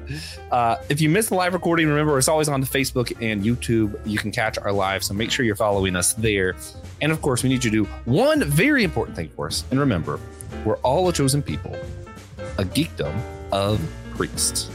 [0.52, 4.00] uh, if you missed the live recording, remember it's always on the Facebook and YouTube.
[4.06, 5.04] You can catch our live.
[5.04, 6.56] So make sure you're following us there.
[7.02, 9.64] And of course, we need you to do one very important thing for us.
[9.72, 10.20] And remember,
[10.64, 11.76] we're all a chosen people
[12.58, 13.20] a geekdom
[13.52, 13.82] of
[14.16, 14.70] priests.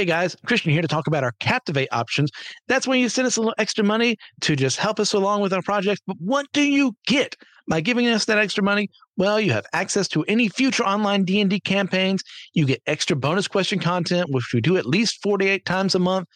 [0.00, 2.30] Hey guys, Christian here to talk about our Captivate options.
[2.68, 5.52] That's when you send us a little extra money to just help us along with
[5.52, 6.00] our projects.
[6.06, 7.36] But what do you get?
[7.70, 11.60] By giving us that extra money, well, you have access to any future online D&D
[11.60, 12.20] campaigns.
[12.52, 16.26] You get extra bonus question content, which we do at least 48 times a month.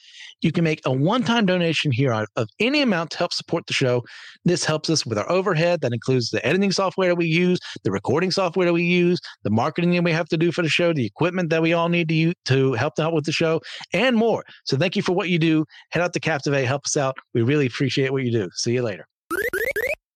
[0.43, 4.05] You can make a one-time donation here of any amount to help support the show.
[4.45, 5.81] This helps us with our overhead.
[5.81, 9.51] That includes the editing software that we use, the recording software that we use, the
[9.51, 12.09] marketing that we have to do for the show, the equipment that we all need
[12.11, 13.61] to use to help out with the show,
[13.93, 14.45] and more.
[14.67, 15.65] So thank you for what you do.
[15.91, 17.17] Head out to Captivate, help us out.
[17.33, 18.51] We really appreciate what you do.
[18.55, 19.09] See you later.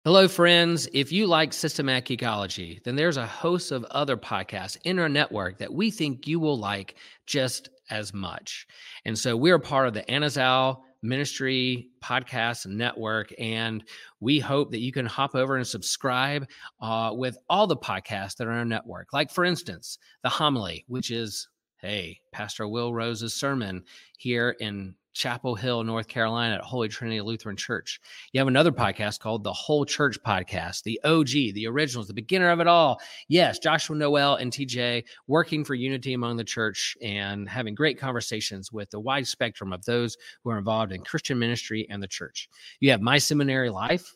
[0.08, 0.88] Hello, friends.
[0.94, 5.58] If you like Systematic Geekology, then there's a host of other podcasts in our network
[5.58, 6.94] that we think you will like
[7.26, 8.66] just as much.
[9.04, 13.84] And so we're part of the Anazao Ministry Podcast Network, and
[14.18, 16.48] we hope that you can hop over and subscribe
[16.80, 19.08] uh, with all the podcasts that are on our network.
[19.12, 21.48] Like, for instance, the homily, which is
[21.82, 23.84] hey, Pastor Will Rose's sermon
[24.16, 28.00] here in Chapel Hill, North Carolina at Holy Trinity Lutheran Church.
[28.32, 32.50] You have another podcast called the Whole Church Podcast, the OG, the originals, the beginner
[32.50, 33.00] of it all.
[33.26, 38.72] Yes, Joshua Noel and TJ working for unity among the church and having great conversations
[38.72, 42.48] with the wide spectrum of those who are involved in Christian ministry and the church.
[42.78, 44.14] You have My Seminary Life,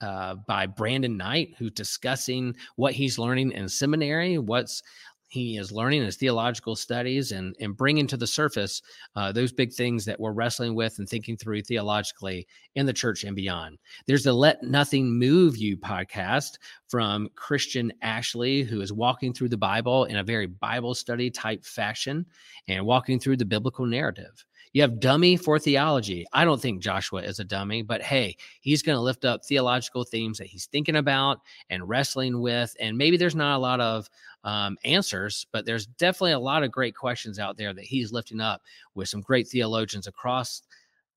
[0.00, 4.82] uh, by Brandon Knight, who's discussing what he's learning in seminary, what's
[5.30, 8.82] he is learning his theological studies and, and bringing to the surface
[9.14, 13.22] uh, those big things that we're wrestling with and thinking through theologically in the church
[13.22, 13.78] and beyond.
[14.06, 16.58] There's the Let Nothing Move You podcast
[16.88, 21.64] from Christian Ashley, who is walking through the Bible in a very Bible study type
[21.64, 22.26] fashion
[22.66, 24.44] and walking through the biblical narrative.
[24.72, 26.26] You have dummy for theology.
[26.32, 30.04] I don't think Joshua is a dummy, but hey, he's going to lift up theological
[30.04, 31.40] themes that he's thinking about
[31.70, 32.76] and wrestling with.
[32.78, 34.08] And maybe there's not a lot of
[34.44, 38.40] um, answers, but there's definitely a lot of great questions out there that he's lifting
[38.40, 38.62] up
[38.94, 40.62] with some great theologians across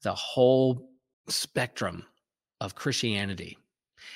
[0.02, 0.90] the whole
[1.28, 2.04] spectrum
[2.60, 3.58] of Christianity.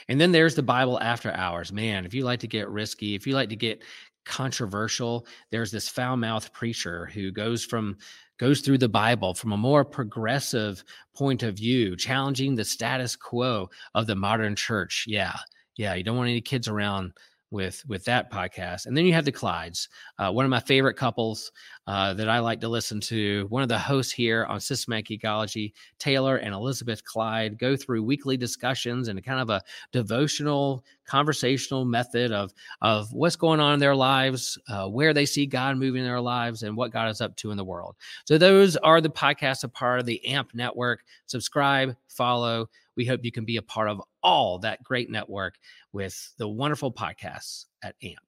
[0.09, 1.71] And then there's the Bible after hours.
[1.71, 3.81] Man, if you like to get risky, if you like to get
[4.27, 7.97] controversial, there's this foul mouthed preacher who goes from
[8.37, 10.83] goes through the Bible from a more progressive
[11.15, 15.05] point of view, challenging the status quo of the modern church.
[15.07, 15.35] Yeah.
[15.75, 15.95] Yeah.
[15.95, 17.13] You don't want any kids around
[17.51, 18.85] with with that podcast.
[18.85, 19.87] And then you have the Clydes,
[20.19, 21.51] uh, one of my favorite couples
[21.87, 23.45] uh, that I like to listen to.
[23.49, 28.37] One of the hosts here on Systematic Geekology, Taylor and Elizabeth Clyde, go through weekly
[28.37, 33.95] discussions and kind of a devotional, conversational method of of what's going on in their
[33.95, 37.35] lives, uh, where they see God moving in their lives, and what God is up
[37.37, 37.95] to in the world.
[38.25, 41.03] So those are the podcasts, a part of the AMP network.
[41.27, 42.69] Subscribe, follow.
[42.97, 45.55] We hope you can be a part of all that great network
[45.93, 48.26] with the wonderful podcasts at AMP.